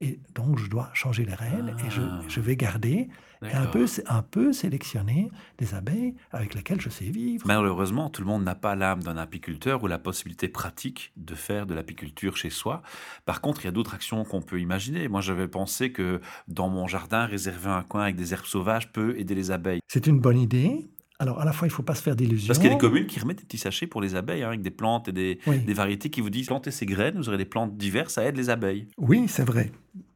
Et 0.00 0.18
donc, 0.34 0.58
je 0.58 0.68
dois 0.68 0.90
changer 0.94 1.24
les 1.24 1.34
reines 1.34 1.76
et 1.84 1.90
je, 1.90 2.00
ah. 2.00 2.20
je 2.26 2.40
vais 2.40 2.56
garder 2.56 3.08
et 3.42 3.54
un 3.54 3.66
peu, 3.66 3.86
un 4.06 4.22
peu 4.22 4.52
sélectionner 4.52 5.30
des 5.58 5.74
abeilles 5.74 6.14
avec 6.30 6.54
lesquelles 6.54 6.80
je 6.80 6.90
sais 6.90 7.06
vivre. 7.06 7.46
Malheureusement, 7.46 8.10
tout 8.10 8.20
le 8.20 8.26
monde 8.26 8.44
n'a 8.44 8.54
pas 8.54 8.74
l'âme 8.74 9.02
d'un 9.02 9.16
apiculteur 9.16 9.82
ou 9.82 9.86
la 9.86 9.98
possibilité 9.98 10.48
pratique 10.48 11.12
de 11.16 11.34
faire 11.34 11.66
de 11.66 11.74
l'apiculture 11.74 12.36
chez 12.36 12.50
soi. 12.50 12.82
Par 13.24 13.40
contre, 13.40 13.62
il 13.62 13.64
y 13.64 13.68
a 13.68 13.72
d'autres 13.72 13.94
actions 13.94 14.24
qu'on 14.24 14.42
peut 14.42 14.60
imaginer. 14.60 15.08
Moi, 15.08 15.22
j'avais 15.22 15.48
pensé 15.48 15.90
que 15.90 16.20
dans 16.48 16.68
mon 16.68 16.86
jardin, 16.86 17.24
réserver 17.24 17.70
un 17.70 17.82
coin 17.82 18.02
avec 18.02 18.16
des 18.16 18.34
herbes 18.34 18.44
sauvages 18.44 18.92
peut 18.92 19.18
aider 19.18 19.34
les 19.34 19.50
abeilles. 19.50 19.80
C'est 19.88 20.06
une 20.06 20.20
bonne 20.20 20.38
idée. 20.38 20.90
Alors, 21.20 21.38
à 21.38 21.44
la 21.44 21.52
fois, 21.52 21.68
il 21.68 21.70
ne 21.70 21.74
faut 21.74 21.82
pas 21.82 21.94
se 21.94 22.00
faire 22.00 22.16
d'illusions. 22.16 22.46
Parce 22.46 22.58
qu'il 22.58 22.68
y 22.68 22.72
a 22.72 22.74
des 22.74 22.80
communes 22.80 23.06
qui 23.06 23.20
remettent 23.20 23.40
des 23.40 23.44
petits 23.44 23.58
sachets 23.58 23.86
pour 23.86 24.00
les 24.00 24.14
abeilles, 24.14 24.42
hein, 24.42 24.48
avec 24.48 24.62
des 24.62 24.70
plantes 24.70 25.06
et 25.08 25.12
des, 25.12 25.38
des, 25.46 25.74
variétés 25.74 26.08
qui 26.08 26.22
vous 26.22 26.30
disent 26.30 26.46
plantez 26.46 26.70
ces 26.70 26.86
graines, 26.86 27.18
vous 27.18 27.28
aurez 27.28 27.36
des 27.36 27.44
plantes 27.44 27.76
diverses, 27.76 28.14
ça 28.14 28.24
aide 28.24 28.38
les 28.38 28.48
abeilles. 28.48 28.88
Oui, 28.96 29.26
c'est 29.28 29.44
vrai. 29.44 29.70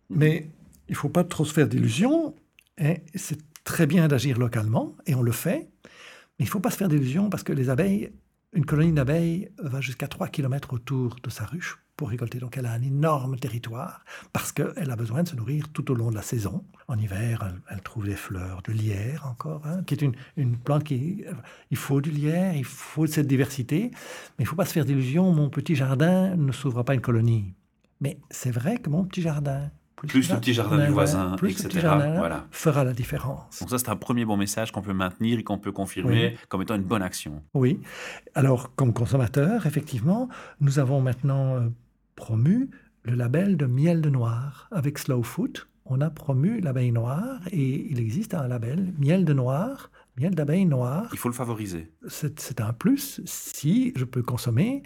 Mais 0.09 0.49
il 0.89 0.93
ne 0.93 0.97
faut 0.97 1.11
pas 1.11 1.23
trop 1.23 1.45
se 1.45 1.53
faire 1.53 1.69
d'illusions. 1.69 2.35
Et 2.79 3.03
c'est 3.15 3.39
très 3.65 3.87
bien 3.87 4.09
d'agir 4.09 4.39
localement, 4.39 4.97
et 5.07 5.15
on 5.15 5.21
le 5.21 5.33
fait. 5.33 5.69
Mais 5.85 6.41
il 6.41 6.45
ne 6.47 6.51
faut 6.51 6.61
pas 6.61 6.71
se 6.71 6.79
faire 6.79 6.89
d'illusions 6.89 7.29
parce 7.29 7.43
que 7.43 7.53
les 7.53 7.69
abeilles, 7.69 8.11
une 8.55 8.65
colonie 8.65 8.93
d'abeilles 8.93 9.51
va 9.59 9.81
jusqu'à 9.81 10.09
3 10.09 10.29
km 10.29 10.73
autour 10.73 11.17
de 11.23 11.31
sa 11.31 11.45
ruche 11.45 11.79
pour 11.97 12.11
récolter. 12.11 12.39
Donc 12.39 12.57
elle 12.57 12.67
a 12.67 12.73
un 12.73 12.83
énorme 12.83 13.37
territoire 13.37 14.05
parce 14.33 14.53
qu'elle 14.53 14.91
a 14.91 14.97
besoin 14.97 15.23
de 15.23 15.29
se 15.29 15.37
nourrir 15.37 15.69
tout 15.69 15.91
au 15.91 15.95
long 15.95 16.11
de 16.11 16.15
la 16.15 16.23
saison. 16.23 16.65
En 16.89 16.99
hiver, 16.99 17.53
elle, 17.69 17.83
trouve 17.83 18.07
des 18.07 18.17
fleurs 18.17 18.63
de 18.63 18.73
lierre 18.73 19.27
encore, 19.27 19.67
hein, 19.67 19.83
qui 19.85 19.95
est 19.95 20.03
une, 20.03 20.15
une, 20.37 20.57
plante 20.57 20.85
qui... 20.85 21.25
Il 21.71 21.77
faut 21.77 22.01
du 22.01 22.11
lierre, 22.11 22.55
il 22.55 22.65
faut 22.65 23.07
cette 23.07 23.27
diversité, 23.27 23.91
mais 23.93 24.41
il 24.41 24.43
ne 24.45 24.49
faut 24.49 24.57
pas 24.57 24.67
se 24.67 24.73
faire 24.73 24.85
d'illusions, 24.85 25.33
mon 25.33 25.51
petit 25.51 25.75
jardin 25.75 26.37
ne 26.37 26.53
s'ouvre 26.53 26.83
pas 26.83 26.95
une 26.95 27.01
colonie. 27.01 27.55
Mais 28.01 28.19
c'est 28.31 28.51
vrai 28.51 28.79
que 28.79 28.91
mon 28.91 29.05
petit 29.05 29.23
jardin 29.23 29.71
plus, 30.07 30.31
le 30.31 30.39
petit 30.39 30.55
jardin 30.55 30.85
du 30.85 30.93
voisin, 30.93 31.37
etc. 31.43 31.69
voilà. 32.17 32.47
fera 32.51 32.85
la 32.85 32.93
différence. 32.93 33.61
Donc 33.61 33.71
ça, 33.71 33.79
c'est 33.79 33.89
un 33.89 33.97
premier 33.97 34.25
bon 34.25 34.37
message 34.37 34.73
qu'on 34.73 34.83
peut 34.83 34.93
maintenir 34.93 35.39
et 35.39 35.43
qu'on 35.43 35.59
peut 35.59 35.73
confirmer 35.73 36.37
comme 36.49 36.63
étant 36.63 36.75
une 36.75 36.83
bonne 36.83 37.03
action. 37.03 37.43
Oui. 37.55 37.81
Alors, 38.35 38.75
comme 38.75 38.93
consommateur, 38.93 39.67
effectivement, 39.67 40.29
nous 40.61 40.79
avons 40.79 41.01
maintenant 41.01 41.57
euh, 41.57 41.69
promu 42.17 42.71
le 43.03 43.15
label 43.15 43.57
de 43.57 43.67
miel 43.67 44.01
de 44.01 44.11
noir 44.11 44.69
avec 44.71 44.99
Slow 44.99 45.23
Food. 45.23 45.59
On 45.87 46.01
a 46.01 46.09
promu 46.09 46.61
l'abeille 46.61 46.93
noire 46.93 47.41
et 47.51 47.87
il 47.91 48.01
existe 48.01 48.33
un 48.35 48.49
label 48.49 48.95
miel 48.99 49.25
de 49.25 49.35
noir 49.35 49.91
miel 50.17 50.35
d'abeille 50.35 50.67
noire. 50.67 51.09
Il 51.13 51.19
faut 51.19 51.29
le 51.29 51.35
favoriser. 51.35 51.93
C'est 52.07 52.61
un 52.61 52.73
plus 52.73 53.21
si 53.25 53.93
je 53.97 54.05
peux 54.05 54.23
consommer 54.23 54.83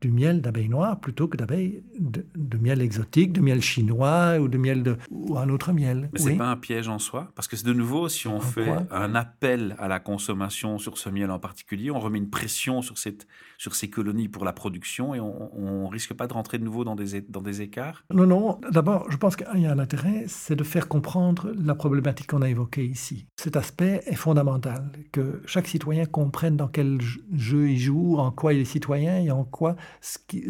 du 0.00 0.10
miel 0.10 0.40
d'abeille 0.40 0.68
noire 0.68 1.00
plutôt 1.00 1.28
que 1.28 1.36
d'abeille 1.36 1.82
de, 1.98 2.58
miel 2.58 2.80
exotique, 2.80 3.32
de 3.32 3.40
miel 3.40 3.62
chinois 3.62 4.38
ou 4.38 4.48
de 4.48 4.58
miel 4.58 4.82
de 4.82 4.96
ou 5.10 5.38
un 5.38 5.48
autre 5.48 5.72
miel. 5.72 6.10
Mais 6.12 6.18
c'est 6.18 6.36
pas 6.36 6.50
un 6.50 6.56
piège 6.56 6.88
en 6.88 6.98
soi 6.98 7.32
parce 7.34 7.48
que 7.48 7.56
c'est 7.56 7.66
de 7.66 7.72
nouveau 7.72 8.08
si 8.08 8.28
on 8.28 8.40
fait 8.40 8.70
un 8.90 9.14
appel 9.14 9.74
à 9.78 9.88
la 9.88 10.00
consommation 10.00 10.78
sur 10.78 10.98
ce 10.98 11.08
miel 11.08 11.30
en 11.30 11.38
particulier, 11.38 11.90
on 11.90 12.00
remet 12.00 12.18
une 12.18 12.30
pression 12.30 12.82
sur 12.82 12.98
cette 12.98 13.26
sur 13.58 13.74
ces 13.74 13.88
colonies 13.88 14.28
pour 14.28 14.44
la 14.44 14.52
production 14.52 15.14
et 15.14 15.20
on, 15.20 15.58
on 15.58 15.88
risque 15.88 16.12
pas 16.12 16.26
de 16.26 16.32
rentrer 16.32 16.58
de 16.58 16.64
nouveau 16.64 16.84
dans 16.84 16.94
des 16.94 17.20
dans 17.22 17.40
des 17.40 17.62
écarts. 17.62 18.04
Non 18.12 18.26
non, 18.26 18.60
d'abord 18.70 19.10
je 19.10 19.16
pense 19.16 19.36
qu'il 19.36 19.46
y 19.60 19.66
a 19.66 19.72
un 19.72 19.78
intérêt, 19.78 20.24
c'est 20.28 20.56
de 20.56 20.64
faire 20.64 20.88
comprendre 20.88 21.52
la 21.56 21.74
problématique 21.74 22.28
qu'on 22.28 22.42
a 22.42 22.48
évoquée 22.48 22.84
ici. 22.84 23.26
Cet 23.36 23.56
aspect 23.56 24.02
est 24.06 24.14
fondamental 24.14 24.92
que 25.12 25.42
chaque 25.46 25.66
citoyen 25.66 26.04
comprenne 26.04 26.56
dans 26.56 26.68
quel 26.68 27.00
jeu 27.32 27.70
il 27.70 27.78
joue, 27.78 28.16
en 28.18 28.30
quoi 28.30 28.52
il 28.52 28.60
est 28.60 28.64
citoyen 28.64 29.18
et 29.18 29.30
en 29.30 29.44
quoi 29.44 29.76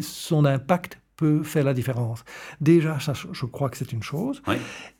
son 0.01 0.45
impact 0.45 0.99
peut 1.17 1.41
faire 1.43 1.65
la 1.65 1.73
différence. 1.73 2.23
Déjà, 2.61 2.97
je 2.99 3.45
crois 3.45 3.69
que 3.69 3.77
c'est 3.77 3.91
une 3.91 4.03
chose. 4.03 4.41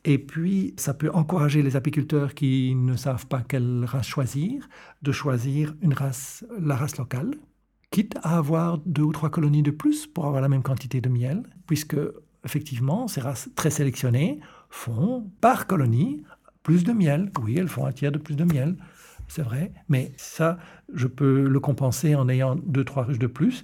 Et 0.04 0.18
puis, 0.18 0.74
ça 0.76 0.92
peut 0.92 1.10
encourager 1.14 1.62
les 1.62 1.76
apiculteurs 1.76 2.34
qui 2.34 2.74
ne 2.74 2.96
savent 2.96 3.26
pas 3.26 3.42
quelle 3.48 3.84
race 3.86 4.06
choisir, 4.06 4.68
de 5.02 5.12
choisir 5.12 5.74
une 5.80 5.94
race, 5.94 6.44
la 6.60 6.74
race 6.74 6.98
locale, 6.98 7.30
quitte 7.90 8.16
à 8.22 8.36
avoir 8.36 8.78
deux 8.78 9.02
ou 9.02 9.12
trois 9.12 9.30
colonies 9.30 9.62
de 9.62 9.70
plus 9.70 10.06
pour 10.06 10.26
avoir 10.26 10.42
la 10.42 10.48
même 10.48 10.62
quantité 10.62 11.00
de 11.00 11.08
miel, 11.08 11.44
puisque, 11.66 11.96
effectivement, 12.44 13.06
ces 13.06 13.20
races 13.20 13.48
très 13.54 13.70
sélectionnées 13.70 14.40
font, 14.70 15.30
par 15.40 15.68
colonie, 15.68 16.24
plus 16.64 16.82
de 16.82 16.92
miel. 16.92 17.30
Oui, 17.40 17.56
elles 17.56 17.68
font 17.68 17.86
un 17.86 17.92
tiers 17.92 18.12
de 18.12 18.18
plus 18.18 18.34
de 18.34 18.44
miel 18.44 18.76
c'est 19.28 19.42
vrai, 19.42 19.72
mais 19.88 20.10
ça, 20.16 20.58
je 20.92 21.06
peux 21.06 21.46
le 21.46 21.60
compenser 21.60 22.14
en 22.14 22.28
ayant 22.28 22.56
deux, 22.56 22.84
trois 22.84 23.04
ruches 23.04 23.18
de 23.18 23.26
plus 23.26 23.62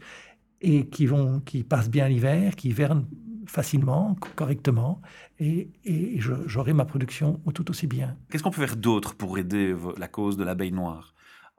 et 0.60 0.86
qui, 0.86 1.06
vont, 1.06 1.40
qui 1.40 1.62
passent 1.62 1.90
bien 1.90 2.08
l'hiver, 2.08 2.56
qui 2.56 2.68
hivernent 2.68 3.06
facilement, 3.46 4.16
correctement, 4.36 5.00
et, 5.38 5.68
j'aurai 6.46 6.72
ma 6.72 6.84
production 6.84 7.40
tout 7.54 7.70
aussi 7.70 7.86
bien. 7.86 8.16
Qu'est-ce 8.30 8.42
qu'on 8.42 8.50
peut 8.50 8.66
faire 8.66 8.76
d'autre 8.76 9.14
pour 9.14 9.38
aider 9.38 9.74
la 9.96 10.08
cause 10.08 10.36
de 10.36 10.44
l'abeille 10.44 10.72
noire? 10.72 11.14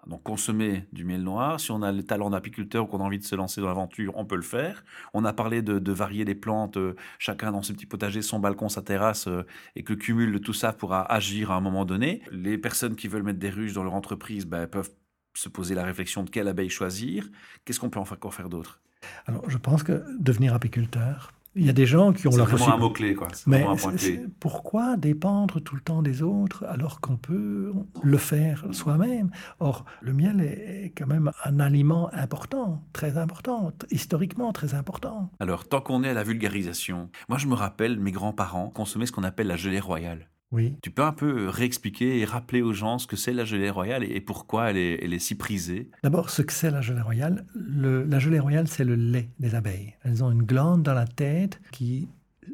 Donc 0.07 0.21
consommer 0.21 0.87
du 0.91 1.03
miel 1.03 1.23
noir, 1.23 1.59
si 1.59 1.71
on 1.71 1.81
a 1.81 1.91
le 1.91 2.03
talent 2.03 2.29
d'apiculteur 2.29 2.83
ou 2.83 2.87
qu'on 2.87 2.99
a 2.99 3.03
envie 3.03 3.17
de 3.17 3.23
se 3.23 3.35
lancer 3.35 3.59
dans 3.59 3.67
l'aventure, 3.67 4.13
on 4.15 4.25
peut 4.25 4.35
le 4.35 4.43
faire. 4.43 4.83
On 5.13 5.25
a 5.25 5.33
parlé 5.33 5.61
de, 5.63 5.91
varier 5.91 6.25
les 6.25 6.35
plantes, 6.35 6.77
euh, 6.77 6.95
chacun 7.17 7.51
dans 7.51 7.63
ses 7.63 7.73
petits 7.73 7.87
potagers, 7.87 8.21
son 8.21 8.39
balcon, 8.39 8.69
sa 8.69 8.83
terrasse, 8.83 9.27
euh, 9.27 9.45
et 9.75 9.83
que 9.83 9.93
le 9.93 9.99
cumul 9.99 10.31
de 10.31 10.37
tout 10.37 10.53
ça 10.53 10.73
pourra 10.73 11.11
agir 11.11 11.51
à 11.51 11.55
un 11.55 11.61
moment 11.61 11.85
donné. 11.85 12.21
Les 12.31 12.57
personnes 12.57 12.95
qui 12.95 13.07
veulent 13.07 13.23
mettre 13.23 13.39
des 13.39 13.49
ruches 13.49 13.73
dans 13.73 13.83
leur 13.83 13.95
entreprise 13.95 14.45
ben, 14.45 14.67
peuvent 14.67 14.91
se 15.33 15.49
poser 15.49 15.73
la 15.73 15.83
réflexion 15.83 16.23
de 16.23 16.29
quelle 16.29 16.47
abeille 16.47 16.69
choisir. 16.69 17.27
Qu'est-ce 17.63 17.79
qu'on 17.79 17.89
peut 17.89 17.99
encore 17.99 18.33
faire 18.33 18.49
d'autre? 18.49 18.81
Alors, 19.27 19.49
je 19.49 19.57
pense 19.57 19.83
que 19.83 20.03
devenir 20.19 20.53
apiculteur, 20.53 21.31
il 21.57 21.65
y 21.65 21.69
a 21.69 21.73
des 21.73 21.85
gens 21.85 22.11
qui 22.11 22.27
ont 22.27 22.35
leur 22.35 22.49
C'est 22.49 22.55
vraiment 22.55 22.75
un 22.75 22.77
mot-clé, 22.77 23.15
quoi. 23.15 23.29
Mais 23.47 23.65
pourquoi 24.39 24.97
dépendre 24.97 25.61
tout 25.61 25.75
le 25.75 25.81
temps 25.81 26.01
des 26.01 26.21
autres 26.21 26.65
alors 26.67 26.99
qu'on 26.99 27.15
peut 27.15 27.71
le 28.03 28.17
faire 28.17 28.65
soi-même? 28.71 29.31
Or, 29.59 29.85
le 30.01 30.11
miel 30.11 30.41
est 30.41 30.91
quand 30.97 31.07
même 31.07 31.31
un 31.45 31.59
aliment 31.61 32.13
important, 32.13 32.83
très 32.91 33.17
important, 33.17 33.71
historiquement 33.89 34.51
très 34.51 34.73
important. 34.73 35.29
Alors, 35.39 35.65
tant 35.65 35.79
qu'on 35.79 36.03
est 36.03 36.09
à 36.09 36.13
la 36.13 36.23
vulgarisation, 36.23 37.09
moi 37.29 37.37
je 37.37 37.47
me 37.47 37.53
rappelle 37.53 37.99
mes 37.99 38.11
grands-parents 38.11 38.69
consommaient 38.69 39.05
ce 39.05 39.13
qu'on 39.13 39.23
appelle 39.23 39.47
la 39.47 39.57
gelée 39.57 39.79
royale. 39.79 40.27
Tu 40.81 40.91
peux 40.91 41.03
un 41.03 41.11
peu 41.11 41.49
réexpliquer 41.49 42.19
et 42.19 42.25
rappeler 42.25 42.61
aux 42.61 42.73
gens 42.73 42.97
ce 42.97 43.07
que 43.07 43.15
c'est 43.15 43.33
la 43.33 43.45
gelée 43.45 43.69
royale 43.69 44.03
et 44.03 44.21
pourquoi 44.21 44.69
elle 44.69 44.77
est, 44.77 45.03
elle 45.03 45.13
est 45.13 45.19
si 45.19 45.35
prisée? 45.35 45.89
D'abord, 46.03 46.29
ce 46.29 46.41
que 46.41 46.53
c'est 46.53 46.71
la 46.71 46.81
gelée 46.81 47.01
royale. 47.01 47.45
la 47.55 48.19
gelée 48.19 48.39
royale, 48.39 48.67
c'est 48.67 48.85
le 48.85 48.95
lait 48.95 49.29
des 49.39 49.55
abeilles. 49.55 49.95
Elles 50.03 50.23
ont 50.23 50.31
une 50.31 50.43
glande 50.43 50.83
dans 50.83 50.93
la 50.93 51.07
tête 51.07 51.59
qui 51.71 52.07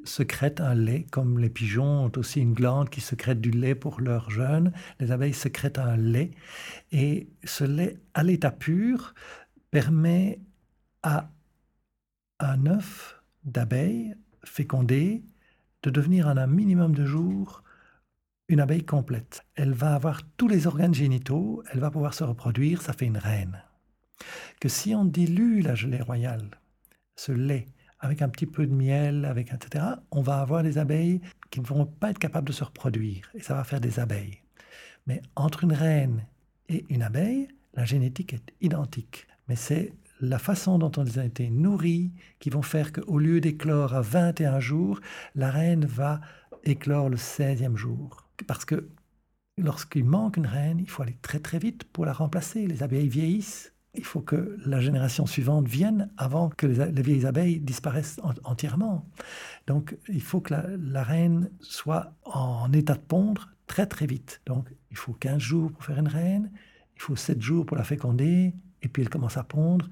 secrète 0.04 0.62
un 0.62 0.74
lait, 0.74 1.06
comme 1.12 1.38
les 1.38 1.50
pigeons 1.50 2.06
ont 2.06 2.12
aussi 2.16 2.42
une 2.42 2.54
glande 2.54 2.90
qui 2.90 3.02
secrète 3.02 3.42
du 3.42 3.52
lait 3.52 3.76
pour 3.76 4.02
leurs 4.02 4.32
jeunes. 4.32 4.72
Les 5.00 5.12
abeilles 5.12 5.34
secrètent 5.34 5.80
un 5.80 5.98
lait. 5.98 6.32
Et 6.92 7.28
ce 7.44 7.64
lait, 7.64 7.98
à 8.14 8.24
l'état 8.24 8.52
pur, 8.52 9.14
permet 9.70 10.40
à 11.04 11.30
un 12.40 12.66
œuf 12.66 13.22
d'abeille 13.44 14.16
fécondé 14.44 15.24
de 15.84 15.90
devenir 15.90 16.28
en 16.28 16.38
un 16.38 16.48
minimum 16.48 16.96
de 16.96 17.06
jours 17.06 17.64
une 18.52 18.60
abeille 18.60 18.84
complète. 18.84 19.46
Elle 19.56 19.72
va 19.72 19.96
avoir 19.96 20.22
tous 20.36 20.50
les 20.50 20.68
organes 20.68 20.94
génitaux, 20.94 21.64
elle 21.72 21.80
va 21.80 21.90
pouvoir 21.90 22.14
se 22.14 22.26
reproduire, 22.26 22.82
ça 22.82 22.92
fait 22.92 23.06
une 23.06 23.18
reine. 23.18 23.64
Que 24.60 24.68
si 24.68 24.94
on 24.94 25.06
dilue 25.06 25.62
la 25.62 25.74
gelée 25.74 26.02
royale, 26.02 26.60
ce 27.16 27.32
lait, 27.32 27.68
avec 28.00 28.22
un 28.22 28.30
petit 28.30 28.46
peu 28.46 28.68
de 28.68 28.74
miel, 28.74 29.24
avec 29.26 29.54
etc., 29.54 29.86
on 30.12 30.22
va 30.22 30.42
avoir 30.42 30.64
des 30.64 30.78
abeilles 30.78 31.22
qui 31.50 31.62
ne 31.62 31.66
vont 31.66 31.86
pas 31.86 32.12
être 32.12 32.20
capables 32.20 32.48
de 32.48 32.54
se 32.54 32.64
reproduire. 32.64 33.32
Et 33.36 33.42
ça 33.42 33.54
va 33.54 33.64
faire 33.64 33.80
des 33.80 34.00
abeilles. 34.00 34.40
Mais 35.08 35.22
entre 35.36 35.64
une 35.64 35.74
reine 35.74 36.26
et 36.68 36.86
une 36.90 37.04
abeille, 37.04 37.48
la 37.74 37.86
génétique 37.86 38.34
est 38.34 38.54
identique. 38.60 39.28
Mais 39.48 39.56
c'est 39.56 39.94
la 40.20 40.40
façon 40.40 40.78
dont 40.78 40.92
on 40.98 41.06
a 41.06 41.26
été 41.26 41.50
nourris 41.50 42.12
qui 42.40 42.50
vont 42.50 42.62
faire 42.62 42.92
qu'au 42.92 43.18
lieu 43.18 43.40
d'éclore 43.40 43.96
à 43.96 44.02
21 44.02 44.60
jours, 44.60 45.00
la 45.36 45.50
reine 45.50 45.86
va 45.86 46.20
éclore 46.64 47.10
le 47.10 47.18
16e 47.18 47.76
jour. 47.76 48.28
Parce 48.48 48.66
que 48.66 48.88
lorsqu'il 49.58 50.06
manque 50.06 50.38
une 50.38 50.48
reine, 50.48 50.80
il 50.80 50.90
faut 50.90 51.04
aller 51.04 51.18
très 51.22 51.40
très 51.40 51.60
vite 51.60 51.84
pour 51.86 52.06
la 52.06 52.14
remplacer. 52.14 52.68
Les 52.68 52.84
abeilles 52.84 53.10
vieillissent. 53.10 53.74
Il 53.94 54.06
faut 54.06 54.22
que 54.22 54.58
la 54.66 54.80
génération 54.80 55.26
suivante 55.26 55.68
vienne 55.68 56.10
avant 56.16 56.50
que 56.50 56.66
les, 56.66 57.02
vieilles 57.02 57.26
abeilles 57.26 57.60
disparaissent 57.60 58.22
entièrement. 58.46 59.06
Donc 59.68 59.98
il 60.08 60.22
faut 60.22 60.40
que 60.40 60.54
la, 60.54 61.04
reine 61.04 61.50
soit 61.60 62.14
en 62.24 62.72
état 62.72 62.94
de 62.94 63.02
pondre 63.02 63.50
très 63.68 63.88
très 63.88 64.06
vite. 64.06 64.42
Donc 64.46 64.74
il 64.92 64.98
faut 64.98 65.12
15 65.14 65.40
jours 65.40 65.72
pour 65.74 65.84
faire 65.84 66.00
une 66.00 66.08
reine, 66.08 66.52
il 66.96 67.02
faut 67.02 67.18
7 67.18 67.42
jours 67.42 67.66
pour 67.66 67.76
la 67.76 67.84
féconder, 67.84 68.54
et 68.82 68.88
puis 68.88 69.04
elle 69.04 69.10
commence 69.10 69.36
à 69.36 69.44
pondre. 69.44 69.90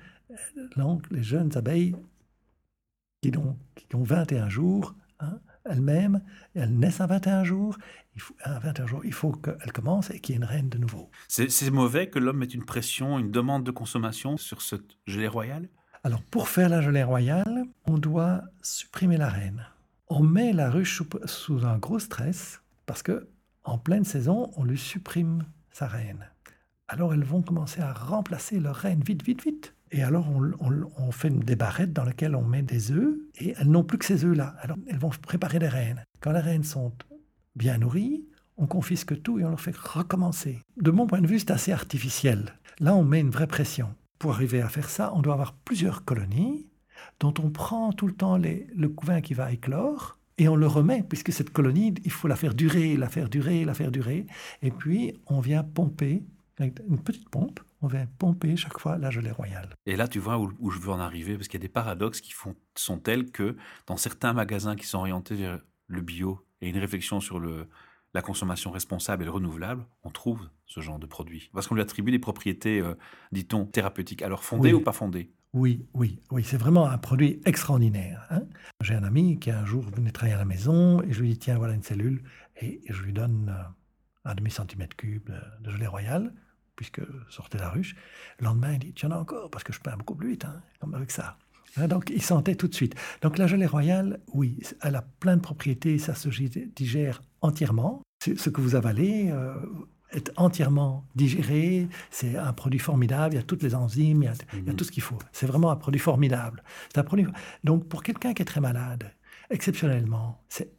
Donc 0.78 1.04
les 1.12 1.24
jeunes 1.24 1.58
abeilles 1.58 1.94
qui 3.22 3.36
ont, 3.38 3.58
qui 3.76 3.96
ont 3.98 4.04
21 4.04 4.48
jours, 4.48 4.96
hein, 5.20 5.40
elles-mêmes, 5.70 6.22
elles 6.56 6.78
naissent 6.78 7.02
à 7.02 7.08
21 7.08 7.44
jours, 7.44 7.78
il 8.16 8.22
faut, 8.22 8.36
à 8.44 8.60
21 8.60 8.88
jours, 8.88 9.02
il 9.06 9.14
faut 9.14 9.32
qu'elles 9.32 9.72
commencent 9.72 10.12
et 10.12 10.20
qu'il 10.20 10.34
y 10.34 10.38
ait 10.38 10.42
une 10.42 10.48
reine 10.48 10.70
de 10.70 10.78
nouveau. 10.78 11.10
C'est 11.28 11.72
mauvais 11.72 12.10
que 12.10 12.20
l'homme 12.20 12.38
mette 12.38 12.54
une 12.54 12.66
pression, 12.66 13.20
une 13.20 13.32
demande 13.32 13.64
de 13.64 13.72
consommation 13.72 14.38
sur 14.38 14.62
ce 14.62 14.76
gelée 15.06 15.28
royale? 15.28 15.70
Alors, 16.04 16.24
pour 16.24 16.48
faire 16.48 16.70
la 16.70 16.82
gelée 16.82 17.04
royale, 17.04 17.66
on 17.86 17.98
doit 17.98 18.42
supprimer 18.62 19.18
la 19.18 19.30
reine. 19.30 19.66
On 20.08 20.24
met 20.24 20.54
la 20.54 20.70
ruche 20.70 20.98
sous, 20.98 21.08
sous 21.26 21.66
un 21.66 21.78
gros 21.78 22.00
stress 22.00 22.62
parce 22.86 23.04
que 23.04 23.30
en 23.64 23.78
pleine 23.78 24.06
saison, 24.06 24.52
on 24.56 24.64
lui 24.64 24.78
supprime 24.78 25.46
sa 25.72 25.88
reine. 25.88 26.26
Alors 26.88 27.14
elles 27.14 27.24
vont 27.24 27.44
commencer 27.44 27.82
à 27.82 27.94
remplacer 27.94 28.60
leur 28.60 28.76
reine 28.76 29.04
vite, 29.04 29.24
vite, 29.24 29.44
vite. 29.44 29.76
Et 29.92 30.04
alors, 30.04 30.28
on, 30.30 31.12
fait 31.12 31.32
des 31.32 31.56
barrettes 31.56 31.94
dans 31.94 32.06
lesquelles 32.06 32.36
on 32.36 32.44
met 32.44 32.62
des 32.62 32.92
œufs, 32.92 33.16
et 33.40 33.56
elles 33.58 33.70
n'ont 33.70 33.84
plus 33.84 33.98
que 33.98 34.06
ces 34.06 34.24
œufs-là. 34.24 34.56
Alors, 34.62 34.78
elles 34.88 35.00
vont 35.00 35.10
préparer 35.10 35.60
des 35.60 35.68
reines. 35.68 36.04
Quand 36.20 36.32
les 36.32 36.40
reines 36.40 36.64
sont 36.64 36.94
bien 37.56 37.78
nourries, 37.78 38.24
on 38.58 38.68
confisque 38.68 39.22
tout 39.22 39.40
et 39.40 39.46
on 39.46 39.50
leur 39.50 39.62
fait 39.62 39.76
recommencer. 39.76 40.60
De 40.78 40.92
mon 40.92 41.08
point 41.08 41.22
de 41.22 41.28
vue, 41.28 41.40
c'est 41.40 41.52
assez 41.52 41.72
artificiel. 41.72 42.54
Là, 42.80 42.96
on 42.96 43.04
met 43.04 43.22
une 43.22 43.32
vraie 43.32 43.48
pression. 43.48 43.96
Pour 44.20 44.34
arriver 44.34 44.62
à 44.62 44.70
faire 44.70 44.90
ça, 44.90 45.12
on 45.16 45.22
doit 45.22 45.34
avoir 45.34 45.54
plusieurs 45.54 46.04
colonies 46.04 46.68
dont 47.20 47.34
on 47.42 47.50
prend 47.50 47.94
tout 47.94 48.08
le 48.08 48.14
temps 48.14 48.38
le 48.38 48.90
couvain 48.90 49.22
qui 49.22 49.34
va 49.34 49.52
éclore 49.52 50.20
et 50.38 50.48
on 50.48 50.56
le 50.56 50.68
remet, 50.68 51.04
puisque 51.04 51.34
cette 51.34 51.50
colonie, 51.50 51.94
il 52.06 52.12
faut 52.12 52.28
la 52.28 52.38
faire 52.38 52.54
durer, 52.54 52.96
la 52.96 53.10
faire 53.10 53.30
durer, 53.30 53.66
la 53.66 53.74
faire 53.74 53.92
durer. 53.92 54.26
Et 54.62 54.72
puis, 54.72 55.14
on 55.28 55.42
vient 55.42 55.64
pomper 55.64 56.24
avec 56.58 56.80
une 56.90 56.98
petite 57.00 57.30
pompe 57.30 57.60
on 57.82 57.88
vient 57.88 58.06
pomper 58.18 58.56
chaque 58.56 58.80
fois 58.80 58.98
la 58.98 59.10
gelée 59.10 59.32
royale. 59.32 59.70
Et 59.86 59.96
là, 59.96 60.08
tu 60.08 60.20
vois 60.20 60.38
où, 60.38 60.72
je 60.72 60.80
veux 60.80 60.90
en 60.90 61.00
arriver, 61.00 61.36
parce 61.36 61.48
qu'il 61.48 61.60
y 61.60 61.64
a 61.64 61.68
des 61.68 61.72
paradoxes 61.72 62.22
qui 62.22 62.32
font, 62.32 62.56
sont 62.76 63.00
tels 63.00 63.32
que 63.32 63.56
dans 63.88 63.98
certains 63.98 64.34
magasins 64.34 64.76
qui 64.76 64.86
sont 64.86 65.00
orientés 65.00 65.36
vers 65.36 65.60
le 65.88 66.02
bio 66.02 66.46
et 66.62 66.70
une 66.70 66.78
réflexion 66.78 67.20
sur 67.22 67.40
le, 67.40 67.68
la 68.14 68.22
consommation 68.22 68.72
responsable 68.72 69.24
et 69.24 69.26
le 69.26 69.32
renouvelable, 69.32 69.86
on 70.04 70.10
trouve 70.10 70.50
ce 70.66 70.82
genre 70.82 71.00
de 71.00 71.06
produit. 71.06 71.50
Parce 71.54 71.68
qu'on 71.68 71.76
lui 71.76 71.82
attribue 71.82 72.12
des 72.12 72.20
propriétés, 72.20 72.80
euh, 72.80 72.96
dit-on, 73.32 73.66
thérapeutiques. 73.66 74.22
Alors 74.22 74.44
fondées 74.44 74.74
ou 74.74 74.82
pas 74.82 74.92
fondées? 74.92 75.32
Oui, 75.54 75.88
oui, 75.96 76.20
oui, 76.30 76.44
c'est 76.44 76.58
vraiment 76.58 76.88
un 76.88 76.98
produit 77.00 77.42
extraordinaire. 77.46 78.28
Hein. 78.30 78.44
J'ai 78.82 78.94
un 78.94 79.04
ami 79.04 79.40
qui 79.40 79.50
un 79.50 79.66
jour 79.66 79.84
venait 79.96 80.12
travailler 80.12 80.36
à 80.36 80.40
la 80.40 80.46
maison 80.46 81.02
et 81.02 81.12
je 81.12 81.22
lui 81.22 81.30
dis 81.30 81.40
tiens 81.40 81.58
voilà 81.58 81.74
une 81.74 81.82
cellule 81.82 82.22
et 82.62 82.82
je 82.88 83.02
lui 83.02 83.14
donne 83.14 83.50
euh, 83.50 84.30
un 84.30 84.36
demi 84.36 84.52
centimètre 84.52 84.96
cube 84.96 85.32
de 85.62 85.72
gelée 85.72 85.88
royale 85.88 86.34
puisque 86.80 87.02
sortait 87.30 87.58
la 87.58 87.70
ruche. 87.70 87.94
Le 88.40 88.46
lendemain, 88.46 88.72
il 88.72 88.80
dit, 88.80 88.94
tu 88.94 89.06
en 89.06 89.12
as 89.12 89.18
encore, 89.18 89.52
parce 89.52 89.66
que 89.66 89.74
je 89.74 89.82
peins 89.82 89.98
beaucoup 89.98 90.16
plus 90.16 90.30
vite, 90.30 90.46
hein, 90.46 90.62
comme 90.80 90.94
avec 90.94 91.12
ça. 91.12 91.38
Hein, 91.76 91.90
donc, 91.90 92.10
il 92.10 92.22
sentait 92.22 92.56
tout 92.56 92.70
de 92.70 92.74
suite. 92.74 92.96
Donc, 93.22 93.38
la 93.38 93.48
gelée 93.48 93.66
royale, 93.66 94.22
oui, 94.34 94.58
elle 94.82 94.96
a 94.96 95.02
plein 95.02 95.36
de 95.36 95.42
propriétés, 95.42 95.98
ça 95.98 96.16
se 96.16 96.30
digère 96.30 97.22
entièrement. 97.42 98.02
Ce 98.24 98.50
que 98.50 98.62
vous 98.62 98.76
avalez 98.76 99.30
euh, 99.30 99.56
est 100.12 100.32
entièrement 100.38 101.04
digéré, 101.16 101.90
c'est 102.12 102.38
un 102.38 102.54
produit 102.54 102.80
formidable, 102.80 103.34
il 103.34 103.38
y 103.38 103.42
a 103.42 103.44
toutes 103.44 103.62
les 103.62 103.76
enzymes, 103.76 104.24
il 104.24 104.26
y 104.28 104.30
a, 104.30 104.34
il 104.54 104.60
y 104.60 104.70
a 104.70 104.72
mhm. 104.72 104.78
tout 104.78 104.86
ce 104.86 104.92
qu'il 104.94 105.04
faut. 105.04 105.20
C'est 105.34 105.48
vraiment 105.48 105.72
un 105.72 105.76
produit 105.76 106.00
formidable. 106.00 106.64
Un 106.96 107.04
produit... 107.04 107.28
Donc, 107.66 107.90
pour 107.90 108.04
quelqu'un 108.04 108.34
qui 108.34 108.42
est 108.42 108.46
très 108.46 108.62
malade, 108.62 109.12
exceptionnellement, 109.50 110.42
c'est 110.48 110.72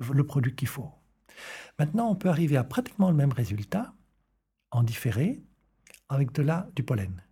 le 0.00 0.26
produit 0.26 0.56
qu'il 0.56 0.66
faut. 0.66 0.90
Maintenant, 1.78 2.10
on 2.10 2.16
peut 2.16 2.28
arriver 2.28 2.56
à 2.56 2.64
pratiquement 2.64 3.08
le 3.08 3.16
même 3.16 3.32
résultat 3.32 3.92
en 4.74 4.82
différé 4.82 5.40
avec 6.08 6.32
de 6.32 6.42
la, 6.42 6.68
du 6.74 6.82
pollen. 6.82 7.22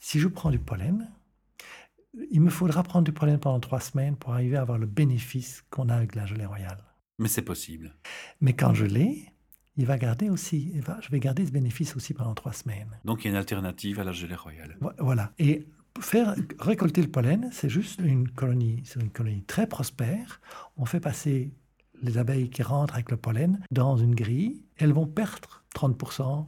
Si 0.00 0.18
je 0.18 0.28
prends 0.28 0.50
du 0.50 0.58
pollen, 0.58 1.08
il 2.30 2.40
me 2.40 2.50
faudra 2.50 2.82
prendre 2.82 3.04
du 3.04 3.12
pollen 3.12 3.38
pendant 3.38 3.60
trois 3.60 3.80
semaines 3.80 4.16
pour 4.16 4.32
arriver 4.32 4.56
à 4.56 4.62
avoir 4.62 4.78
le 4.78 4.86
bénéfice 4.86 5.64
qu'on 5.70 5.88
a 5.88 5.94
avec 5.94 6.14
la 6.14 6.26
gelée 6.26 6.44
royale. 6.44 6.84
Mais 7.18 7.28
c'est 7.28 7.42
possible. 7.42 7.94
Mais 8.40 8.54
quand 8.54 8.74
je 8.74 8.84
l'ai, 8.84 9.32
il 9.76 9.86
va 9.86 9.96
garder 9.96 10.28
aussi, 10.28 10.72
va, 10.80 10.98
je 11.00 11.08
vais 11.10 11.20
garder 11.20 11.46
ce 11.46 11.52
bénéfice 11.52 11.94
aussi 11.94 12.14
pendant 12.14 12.34
trois 12.34 12.52
semaines. 12.52 12.98
Donc 13.04 13.24
il 13.24 13.26
y 13.26 13.28
a 13.28 13.30
une 13.30 13.36
alternative 13.36 14.00
à 14.00 14.04
la 14.04 14.12
gelée 14.12 14.34
royale. 14.34 14.76
Voilà. 14.98 15.32
Et 15.38 15.68
faire 16.00 16.34
récolter 16.58 17.02
le 17.02 17.10
pollen, 17.10 17.48
c'est 17.52 17.68
juste 17.68 18.00
une 18.00 18.28
colonie, 18.28 18.82
c'est 18.84 19.00
une 19.00 19.10
colonie 19.10 19.44
très 19.44 19.68
prospère. 19.68 20.40
On 20.76 20.84
fait 20.84 21.00
passer 21.00 21.52
les 22.02 22.18
abeilles 22.18 22.50
qui 22.50 22.62
rentrent 22.62 22.94
avec 22.94 23.10
le 23.10 23.16
pollen 23.16 23.60
dans 23.70 23.96
une 23.96 24.14
grille. 24.14 24.64
Elles 24.76 24.92
vont 24.92 25.06
perdre 25.06 25.64
30% 25.76 26.46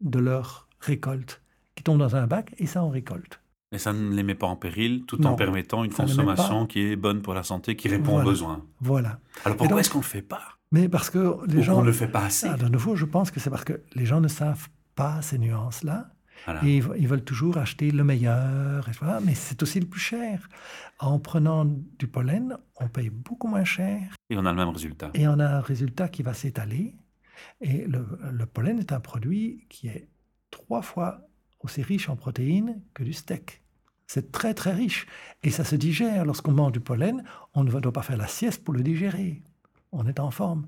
de 0.00 0.18
leur 0.18 0.68
récolte 0.80 1.42
qui 1.74 1.82
tombe 1.82 1.98
dans 1.98 2.16
un 2.16 2.26
bac 2.26 2.54
et 2.58 2.66
ça 2.66 2.82
on 2.82 2.90
récolte. 2.90 3.40
Et 3.70 3.78
ça 3.78 3.92
ne 3.92 4.14
les 4.14 4.22
met 4.22 4.34
pas 4.34 4.46
en 4.46 4.56
péril 4.56 5.04
tout 5.06 5.24
en 5.26 5.34
permettant 5.34 5.84
une 5.84 5.92
consommation 5.92 6.66
qui 6.66 6.80
est 6.80 6.96
bonne 6.96 7.20
pour 7.20 7.34
la 7.34 7.42
santé, 7.42 7.76
qui 7.76 7.88
répond 7.88 8.20
aux 8.20 8.24
besoins. 8.24 8.64
Voilà. 8.80 9.18
Alors 9.44 9.58
pourquoi 9.58 9.80
est-ce 9.80 9.90
qu'on 9.90 9.98
ne 9.98 10.04
le 10.04 10.08
fait 10.08 10.22
pas? 10.22 10.58
Mais 10.72 10.88
parce 10.88 11.10
que 11.10 11.36
les 11.46 11.62
gens. 11.62 11.78
On 11.78 11.82
ne 11.82 11.86
le 11.86 11.92
fait 11.92 12.08
pas 12.08 12.24
assez. 12.24 12.46
Ah, 12.46 12.56
de 12.56 12.68
nouveau, 12.68 12.96
je 12.96 13.04
pense 13.04 13.30
que 13.30 13.40
c'est 13.40 13.50
parce 13.50 13.64
que 13.64 13.82
les 13.94 14.06
gens 14.06 14.20
ne 14.20 14.28
savent 14.28 14.68
pas 14.94 15.22
ces 15.22 15.38
nuances-là. 15.38 16.08
Et 16.62 16.76
ils, 16.76 17.08
veulent 17.08 17.24
toujours 17.24 17.58
acheter 17.58 17.90
le 17.90 18.04
meilleur, 18.04 18.88
et 18.88 18.92
voilà. 19.00 19.20
mais 19.20 19.34
c'est 19.34 19.60
aussi 19.62 19.80
le 19.80 19.86
plus 19.86 20.00
cher. 20.00 20.48
En 21.00 21.18
prenant 21.18 21.64
du 21.64 22.06
pollen, 22.06 22.56
on 22.76 22.88
paye 22.88 23.10
beaucoup 23.10 23.48
moins 23.48 23.64
cher. 23.64 24.14
Et 24.30 24.36
on 24.36 24.46
a 24.46 24.52
le 24.52 24.56
même 24.56 24.68
résultat. 24.68 25.10
Et 25.14 25.26
on 25.26 25.38
a 25.40 25.46
un 25.46 25.60
résultat 25.60 26.08
qui 26.08 26.22
va 26.22 26.34
s'étaler. 26.34 26.94
Et 27.60 27.86
le, 27.86 28.46
pollen 28.46 28.78
est 28.78 28.92
un 28.92 29.00
produit 29.00 29.66
qui 29.68 29.88
est 29.88 30.08
trois 30.50 30.82
fois 30.82 31.28
aussi 31.60 31.82
riche 31.82 32.08
en 32.08 32.16
protéines 32.16 32.80
que 32.94 33.02
du 33.02 33.12
steak. 33.12 33.62
C'est 34.06 34.32
très 34.32 34.54
très 34.54 34.72
riche. 34.72 35.06
Et 35.42 35.50
ça 35.50 35.64
se 35.64 35.76
digère. 35.76 36.24
Lorsqu'on 36.24 36.52
mange 36.52 36.72
du 36.72 36.80
pollen, 36.80 37.24
on 37.54 37.64
ne 37.64 37.70
doit 37.70 37.92
pas 37.92 38.02
faire 38.02 38.16
la 38.16 38.26
sieste 38.26 38.64
pour 38.64 38.74
le 38.74 38.82
digérer. 38.82 39.42
On 39.92 40.06
est 40.06 40.20
en 40.20 40.30
forme. 40.30 40.66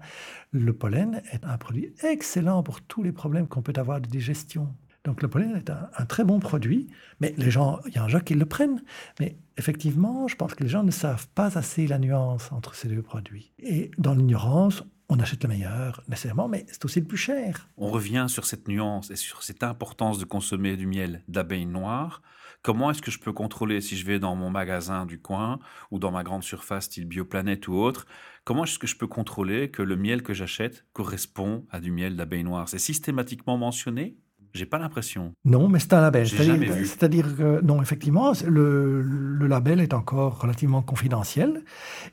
Le 0.50 0.72
pollen 0.72 1.22
est 1.32 1.44
un 1.44 1.58
produit 1.58 1.94
excellent 2.02 2.62
pour 2.62 2.80
tous 2.82 3.02
les 3.02 3.12
problèmes 3.12 3.48
qu'on 3.48 3.62
peut 3.62 3.72
avoir 3.76 4.00
de 4.00 4.08
digestion. 4.08 4.74
Donc 5.04 5.22
le 5.22 5.28
pollen 5.28 5.56
est 5.56 5.70
un, 5.70 6.04
très 6.06 6.24
bon 6.24 6.40
produit, 6.40 6.88
mais 7.20 7.34
les 7.38 7.50
gens, 7.50 7.80
il 7.86 7.94
y 7.94 7.98
a 7.98 8.04
un 8.04 8.08
gens 8.08 8.20
qui 8.20 8.34
le 8.34 8.44
prennent. 8.44 8.82
Mais 9.18 9.38
effectivement, 9.56 10.28
je 10.28 10.36
pense 10.36 10.54
que 10.54 10.62
les 10.62 10.68
gens 10.68 10.82
ne 10.82 10.90
savent 10.90 11.26
pas 11.28 11.56
assez 11.56 11.86
la 11.86 11.98
nuance 11.98 12.52
entre 12.52 12.74
ces 12.74 12.88
deux 12.88 13.02
produits. 13.02 13.52
Et 13.58 13.90
dans 13.96 14.14
l'ignorance, 14.14 14.84
on 15.10 15.18
achète 15.18 15.42
le 15.42 15.48
meilleur, 15.48 16.02
nécessairement, 16.08 16.48
mais 16.48 16.64
c'est 16.68 16.84
aussi 16.84 17.00
le 17.00 17.06
plus 17.06 17.16
cher. 17.16 17.68
On 17.76 17.90
revient 17.90 18.26
sur 18.28 18.46
cette 18.46 18.68
nuance 18.68 19.10
et 19.10 19.16
sur 19.16 19.42
cette 19.42 19.64
importance 19.64 20.18
de 20.18 20.24
consommer 20.24 20.76
du 20.76 20.86
miel 20.86 21.24
d'abeille 21.26 21.66
noire. 21.66 22.22
Comment 22.62 22.90
est-ce 22.90 23.02
que 23.02 23.10
je 23.10 23.18
peux 23.18 23.32
contrôler 23.32 23.80
si 23.80 23.96
je 23.96 24.06
vais 24.06 24.20
dans 24.20 24.36
mon 24.36 24.50
magasin 24.50 25.06
du 25.06 25.20
coin 25.20 25.58
ou 25.90 25.98
dans 25.98 26.12
ma 26.12 26.22
grande 26.22 26.44
surface 26.44 26.84
style 26.84 27.06
Bioplanète 27.06 27.66
ou 27.66 27.74
autre? 27.74 28.06
Comment 28.44 28.64
est-ce 28.64 28.78
que 28.78 28.86
je 28.86 28.96
peux 28.96 29.08
contrôler 29.08 29.70
que 29.70 29.82
le 29.82 29.96
miel 29.96 30.22
que 30.22 30.34
j'achète 30.34 30.86
correspond 30.92 31.66
à 31.70 31.80
du 31.80 31.90
miel 31.90 32.16
d'abeille 32.16 32.44
noire? 32.44 32.68
C'est 32.68 32.78
systématiquement 32.78 33.56
mentionné? 33.56 34.16
J'ai 34.52 34.66
pas 34.66 34.78
l'impression. 34.78 35.32
Non, 35.44 35.68
mais 35.68 35.78
c'est 35.78 35.92
un 35.92 36.00
label. 36.00 36.28
C'est-à-dire 36.28 37.36
que, 37.36 37.60
non, 37.62 37.80
effectivement, 37.82 38.32
le, 38.46 39.02
le, 39.02 39.46
label 39.46 39.80
est 39.80 39.94
encore 39.94 40.40
relativement 40.40 40.82
confidentiel. 40.82 41.62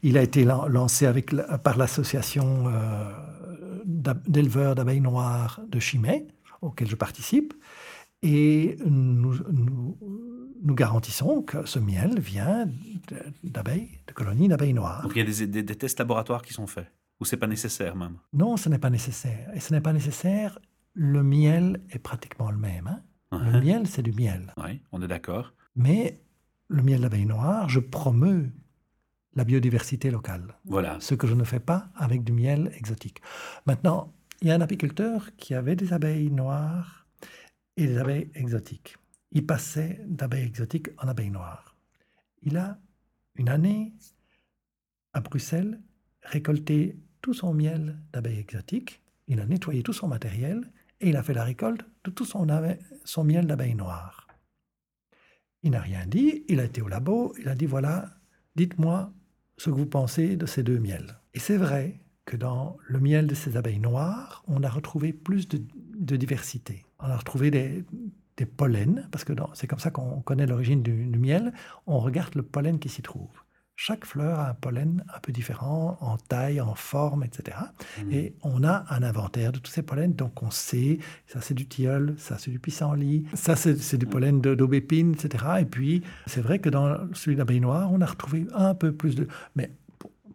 Il 0.04 0.18
a 0.18 0.22
été 0.22 0.44
lancé 0.44 1.06
avec, 1.06 1.36
par 1.64 1.78
l'association 1.78 2.66
euh, 2.68 3.12
d'éleveurs 4.28 4.76
d'abeilles 4.76 5.02
noires 5.02 5.62
de 5.68 5.80
Chimay, 5.80 6.28
auquel 6.62 6.88
je 6.88 6.96
participe. 6.96 7.54
Et 8.24 8.78
nous, 8.86 9.36
nous, 9.52 9.98
nous, 10.64 10.76
garantissons 10.76 11.44
que 11.44 11.66
ce 11.68 11.78
miel 11.78 12.20
vient 12.20 12.68
d'abeilles, 13.44 14.00
de 14.08 14.14
colonies 14.14 14.48
d'abeilles 14.48 14.74
noires. 14.74 15.04
Donc 15.04 15.12
il 15.16 15.20
y 15.20 15.22
a 15.22 15.48
des, 15.48 15.64
des 15.64 15.76
tests 15.76 16.00
laboratoires 16.00 16.42
qui 16.42 16.52
sont 16.52 16.66
faits 16.66 16.92
Ou 17.20 17.26
c'est 17.26 17.38
pas 17.38 17.46
nécessaire 17.46 17.96
même? 17.96 18.18
Non, 18.34 18.58
ce 18.58 18.70
n'est 18.70 18.80
pas 18.80 18.90
nécessaire. 18.90 19.52
Et 19.54 19.60
ce 19.60 19.72
n'est 19.72 19.82
pas 19.82 19.94
nécessaire 19.94 20.58
le 20.98 21.22
miel 21.22 21.80
est 21.92 22.00
pratiquement 22.00 22.50
le 22.50 22.58
même. 22.58 22.88
Hein. 22.88 23.04
Le 23.32 23.60
uh-huh. 23.60 23.64
miel, 23.64 23.88
c'est 23.88 24.02
du 24.02 24.12
miel. 24.12 24.54
Oui, 24.58 24.82
on 24.92 25.02
est 25.04 25.08
d'accord. 25.08 25.54
Mais 25.76 26.20
le 26.70 26.82
miel 26.82 27.02
d'abeille 27.02 27.28
noire, 27.28 27.70
je 27.70 27.80
promeux 27.80 28.50
la 29.36 29.44
biodiversité 29.44 30.10
locale. 30.10 30.58
Voilà. 30.66 31.00
Ce 31.00 31.14
que 31.14 31.28
je 31.28 31.36
ne 31.36 31.44
fais 31.44 31.60
pas 31.60 31.90
avec 31.96 32.24
du 32.24 32.34
miel 32.34 32.72
exotique. 32.76 33.22
Maintenant, 33.68 34.12
il 34.42 34.48
y 34.48 34.52
a 34.52 34.56
un 34.56 34.62
apiculteur 34.62 35.36
qui 35.38 35.54
avait 35.54 35.76
des 35.76 35.94
abeilles 35.94 36.32
noires 36.32 37.06
et 37.76 37.86
des 37.86 38.00
abeilles 38.00 38.32
exotiques. 38.34 38.98
Il 39.32 39.46
passait 39.46 40.02
d'abeilles 40.08 40.48
exotiques 40.48 40.90
en 40.98 41.08
abeilles 41.08 41.30
noires. 41.30 41.76
Il 42.42 42.58
a, 42.58 42.80
une 43.36 43.50
année, 43.50 43.94
à 45.14 45.22
Bruxelles, 45.22 45.80
récolté 46.24 46.98
tout 47.22 47.36
son 47.36 47.54
miel 47.54 48.00
d'abeilles 48.14 48.40
exotiques, 48.40 49.04
il 49.28 49.40
a 49.40 49.46
nettoyé 49.46 49.84
tout 49.84 49.94
son 49.94 50.08
matériel 50.08 50.72
et 51.00 51.10
il 51.10 51.18
a 51.18 51.24
fait 51.24 51.34
la 51.34 51.44
récolte 51.44 51.86
de 52.04 52.12
tout 52.12 52.26
son, 52.26 52.46
miel 53.24 53.48
d'abeilles 53.48 53.76
noires. 53.76 54.28
Il 55.64 55.72
n'a 55.72 55.82
rien 55.82 56.06
dit, 56.06 56.44
il 56.48 56.60
a 56.60 56.64
été 56.64 56.82
au 56.82 56.88
labo, 56.88 57.34
il 57.40 57.50
a 57.50 57.56
dit 57.56 57.66
voilà, 57.66 58.10
dites-moi 58.56 59.12
ce 59.58 59.70
que 59.70 59.76
vous 59.76 59.86
pensez 59.86 60.36
de 60.36 60.46
ces 60.46 60.64
deux 60.64 60.80
miels. 60.80 61.20
Et 61.34 61.40
c'est 61.40 61.58
vrai 61.58 62.00
que 62.26 62.38
dans 62.38 62.78
le 62.88 63.00
miel 63.00 63.28
de 63.28 63.36
ces 63.36 63.58
abeilles 63.58 63.80
noires, 63.80 64.44
on 64.48 64.64
a 64.64 64.70
retrouvé 64.70 65.14
plus 65.14 65.48
de, 65.48 66.16
diversité. 66.16 66.86
On 67.00 67.06
a 67.06 67.18
retrouvé 67.18 67.52
des, 67.52 68.46
pollens, 68.46 69.08
parce 69.12 69.24
que 69.24 69.34
c'est 69.54 69.68
comme 69.68 69.80
ça 69.80 69.92
qu'on 69.92 70.22
connaît 70.22 70.46
l'origine 70.46 70.84
du 70.84 71.20
miel, 71.20 71.54
on 71.88 72.00
regarde 72.00 72.36
le 72.36 72.44
pollen 72.44 72.80
qui 72.80 72.90
s'y 72.90 73.02
trouve. 73.02 73.30
Chaque 73.80 74.06
fleur 74.06 74.40
a 74.40 74.50
un 74.50 74.54
pollen 74.56 75.04
un 75.16 75.20
peu 75.20 75.32
différent 75.32 76.00
en 76.02 76.18
taille, 76.18 76.60
en 76.60 76.74
forme, 76.74 77.24
etc. 77.24 77.58
Mmh. 78.04 78.12
Et 78.12 78.34
on 78.42 78.64
a 78.64 78.86
un 78.90 79.04
inventaire 79.04 79.52
de 79.52 79.60
tous 79.60 79.72
ces 79.72 79.84
pollens, 79.84 80.16
donc 80.16 80.42
on 80.42 80.50
sait, 80.50 80.98
ça 81.28 81.42
c'est 81.42 81.54
du 81.54 81.68
tilleul, 81.68 82.16
ça 82.18 82.40
c'est 82.40 82.50
du 82.50 82.58
pissenlit, 82.58 83.28
ça 83.36 83.56
c'est 83.56 83.98
du 83.98 84.08
pollen 84.08 84.42
d'aubépine, 84.42 85.14
etc. 85.14 85.46
Et 85.60 85.66
puis 85.66 86.02
c'est 86.26 86.42
vrai 86.42 86.58
que 86.58 86.70
dans 86.70 86.98
celui 87.14 87.38
d'abeille 87.38 87.62
noire, 87.62 87.92
on 87.94 88.02
a 88.02 88.08
retrouvé 88.08 88.48
un 88.56 88.74
peu 88.74 88.92
plus 88.92 89.16
de... 89.16 89.28
Mais 89.56 89.70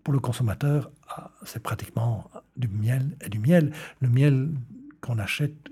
pour 0.04 0.14
le 0.14 0.20
consommateur, 0.20 0.92
ah, 1.08 1.32
c'est 1.44 1.64
pratiquement 1.64 2.30
du 2.56 2.68
miel 2.68 3.16
et 3.24 3.28
du 3.28 3.40
miel. 3.40 3.72
Le 4.00 4.08
miel 4.08 4.50
qu'on 5.00 5.18
achète 5.18 5.68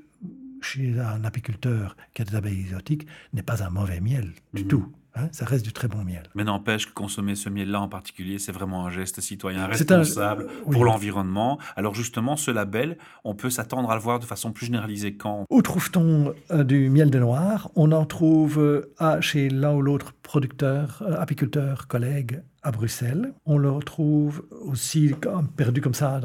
chez 0.60 0.98
un 0.98 1.22
apiculteur 1.22 1.96
qui 2.14 2.22
a 2.22 2.24
des 2.24 2.34
abeilles 2.34 2.62
exotiques 2.62 3.06
n'est 3.32 3.44
pas 3.44 3.62
un 3.62 3.70
mauvais 3.70 4.00
miel 4.00 4.32
du 4.54 4.64
mmh. 4.64 4.68
tout. 4.68 4.92
Hein, 5.16 5.28
ça 5.32 5.44
reste 5.44 5.64
du 5.64 5.72
très 5.72 5.88
bon 5.88 6.04
miel. 6.04 6.22
Mais 6.34 6.44
n'empêche 6.44 6.86
que 6.86 6.92
consommer 6.92 7.34
ce 7.34 7.48
miel-là 7.48 7.80
en 7.80 7.88
particulier, 7.88 8.38
c'est 8.38 8.52
vraiment 8.52 8.86
un 8.86 8.90
geste 8.90 9.20
citoyen 9.20 9.66
responsable 9.66 10.46
pour 10.70 10.84
l'environnement. 10.84 11.58
Alors 11.76 11.94
justement, 11.94 12.36
ce 12.36 12.50
label, 12.50 12.96
on 13.24 13.34
peut 13.34 13.50
s'attendre 13.50 13.90
à 13.90 13.94
le 13.94 14.00
voir 14.00 14.20
de 14.20 14.24
façon 14.24 14.52
plus 14.52 14.66
généralisée 14.66 15.14
quand? 15.14 15.46
Où 15.50 15.62
trouve-t-on 15.62 16.34
euh, 16.52 16.64
du 16.64 16.90
miel 16.90 17.10
de 17.10 17.18
noir 17.18 17.70
On 17.74 17.92
en 17.92 18.04
trouve 18.04 18.58
euh, 18.58 19.20
chez 19.20 19.48
l'un 19.48 19.72
ou 19.72 19.82
l'autre 19.82 20.12
producteur, 20.22 21.02
euh, 21.02 21.20
apiculteur, 21.20 21.88
collègue 21.88 22.42
à 22.62 22.70
Bruxelles. 22.70 23.32
On 23.46 23.58
le 23.58 23.70
retrouve 23.70 24.44
aussi 24.50 25.12
perdu 25.56 25.80
comme 25.80 25.94
ça 25.94 26.20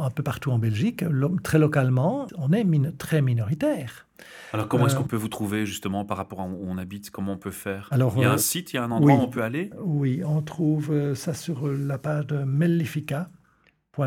un 0.00 0.10
peu 0.10 0.22
partout 0.22 0.50
en 0.50 0.58
Belgique, 0.58 1.04
très 1.42 1.58
localement. 1.58 2.26
On 2.36 2.52
est 2.52 2.66
très 2.98 3.22
minoritaire. 3.22 4.06
Alors 4.52 4.68
comment 4.68 4.86
est-ce 4.86 4.94
euh, 4.94 4.98
qu'on 4.98 5.04
peut 5.04 5.16
vous 5.16 5.28
trouver 5.28 5.66
justement 5.66 6.04
par 6.04 6.16
rapport 6.16 6.40
à 6.40 6.44
où 6.44 6.58
on 6.66 6.78
habite? 6.78 7.10
Comment 7.10 7.32
on 7.32 7.38
peut 7.38 7.50
faire? 7.50 7.88
Alors, 7.90 8.14
Il 8.16 8.22
y 8.22 8.24
a 8.24 8.30
un 8.30 8.34
euh, 8.34 8.38
site, 8.38 8.72
il 8.72 8.76
y 8.76 8.78
a 8.78 8.84
un 8.84 8.90
endroit 8.90 9.14
où 9.14 9.20
on 9.20 9.28
peut 9.28 9.42
aller? 9.42 9.70
Oui, 9.78 10.22
on 10.24 10.42
trouve 10.42 10.90
euh, 10.90 11.14
ça 11.14 11.34
sur 11.34 11.68
la 11.68 11.98
page 11.98 12.26
de 12.26 12.38
Mellifica. 12.38 13.30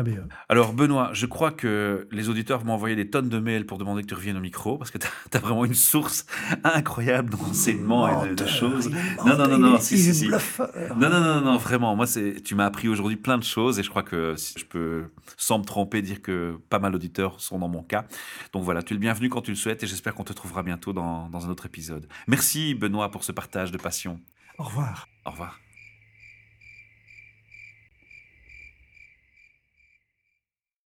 E. 0.00 0.24
Alors 0.48 0.72
Benoît, 0.72 1.10
je 1.12 1.26
crois 1.26 1.50
que 1.50 2.08
les 2.10 2.28
auditeurs 2.28 2.64
m'ont 2.64 2.72
envoyé 2.72 2.96
des 2.96 3.10
tonnes 3.10 3.28
de 3.28 3.38
mails 3.38 3.66
pour 3.66 3.78
demander 3.78 4.02
que 4.02 4.06
tu 4.06 4.14
reviennes 4.14 4.36
au 4.36 4.40
micro 4.40 4.78
parce 4.78 4.90
que 4.90 4.98
tu 4.98 5.06
as, 5.34 5.38
vraiment 5.38 5.64
une 5.64 5.74
source 5.74 6.26
incroyable 6.64 7.30
d'enseignements 7.30 8.24
et 8.24 8.34
de, 8.34 8.46
choses. 8.46 8.90
Non, 9.24 9.36
non, 9.36 9.48
non, 9.48 9.58
non, 9.58 9.78
si, 9.78 9.98
si, 9.98 10.14
si. 10.14 10.28
Non, 10.28 10.38
non, 11.10 11.20
non, 11.20 11.40
non, 11.40 11.56
vraiment. 11.56 11.94
Moi, 11.94 12.06
tu 12.44 12.54
m'as 12.54 12.66
appris 12.66 12.88
aujourd'hui 12.88 13.16
plein 13.16 13.38
de 13.38 13.44
choses 13.44 13.78
et 13.78 13.82
je 13.82 13.90
crois 13.90 14.02
que 14.02 14.34
si 14.36 14.58
je 14.58 14.64
peux, 14.64 15.04
sans 15.36 15.58
me 15.58 15.64
tromper, 15.64 16.02
dire 16.02 16.22
que 16.22 16.58
pas 16.70 16.78
mal 16.78 16.92
d'auditeurs 16.92 17.40
sont 17.40 17.58
dans 17.58 17.68
mon 17.68 17.82
cas. 17.82 18.04
Donc 18.52 18.64
voilà, 18.64 18.82
tu 18.82 18.94
es 18.94 18.96
le 18.96 19.00
bienvenu 19.00 19.28
quand 19.28 19.42
tu 19.42 19.50
le 19.50 19.56
souhaites 19.56 19.82
et 19.82 19.86
j'espère 19.86 20.14
qu'on 20.14 20.24
te 20.24 20.32
trouvera 20.32 20.62
bientôt 20.62 20.92
dans, 20.92 21.28
dans 21.28 21.46
un 21.46 21.50
autre 21.50 21.66
épisode. 21.66 22.08
Merci 22.26 22.74
Benoît 22.74 23.10
pour 23.10 23.24
ce 23.24 23.32
partage 23.32 23.72
de 23.72 23.78
passion. 23.78 24.20
Au 24.58 24.64
revoir. 24.64 25.08
Au 25.24 25.30
revoir. 25.30 25.61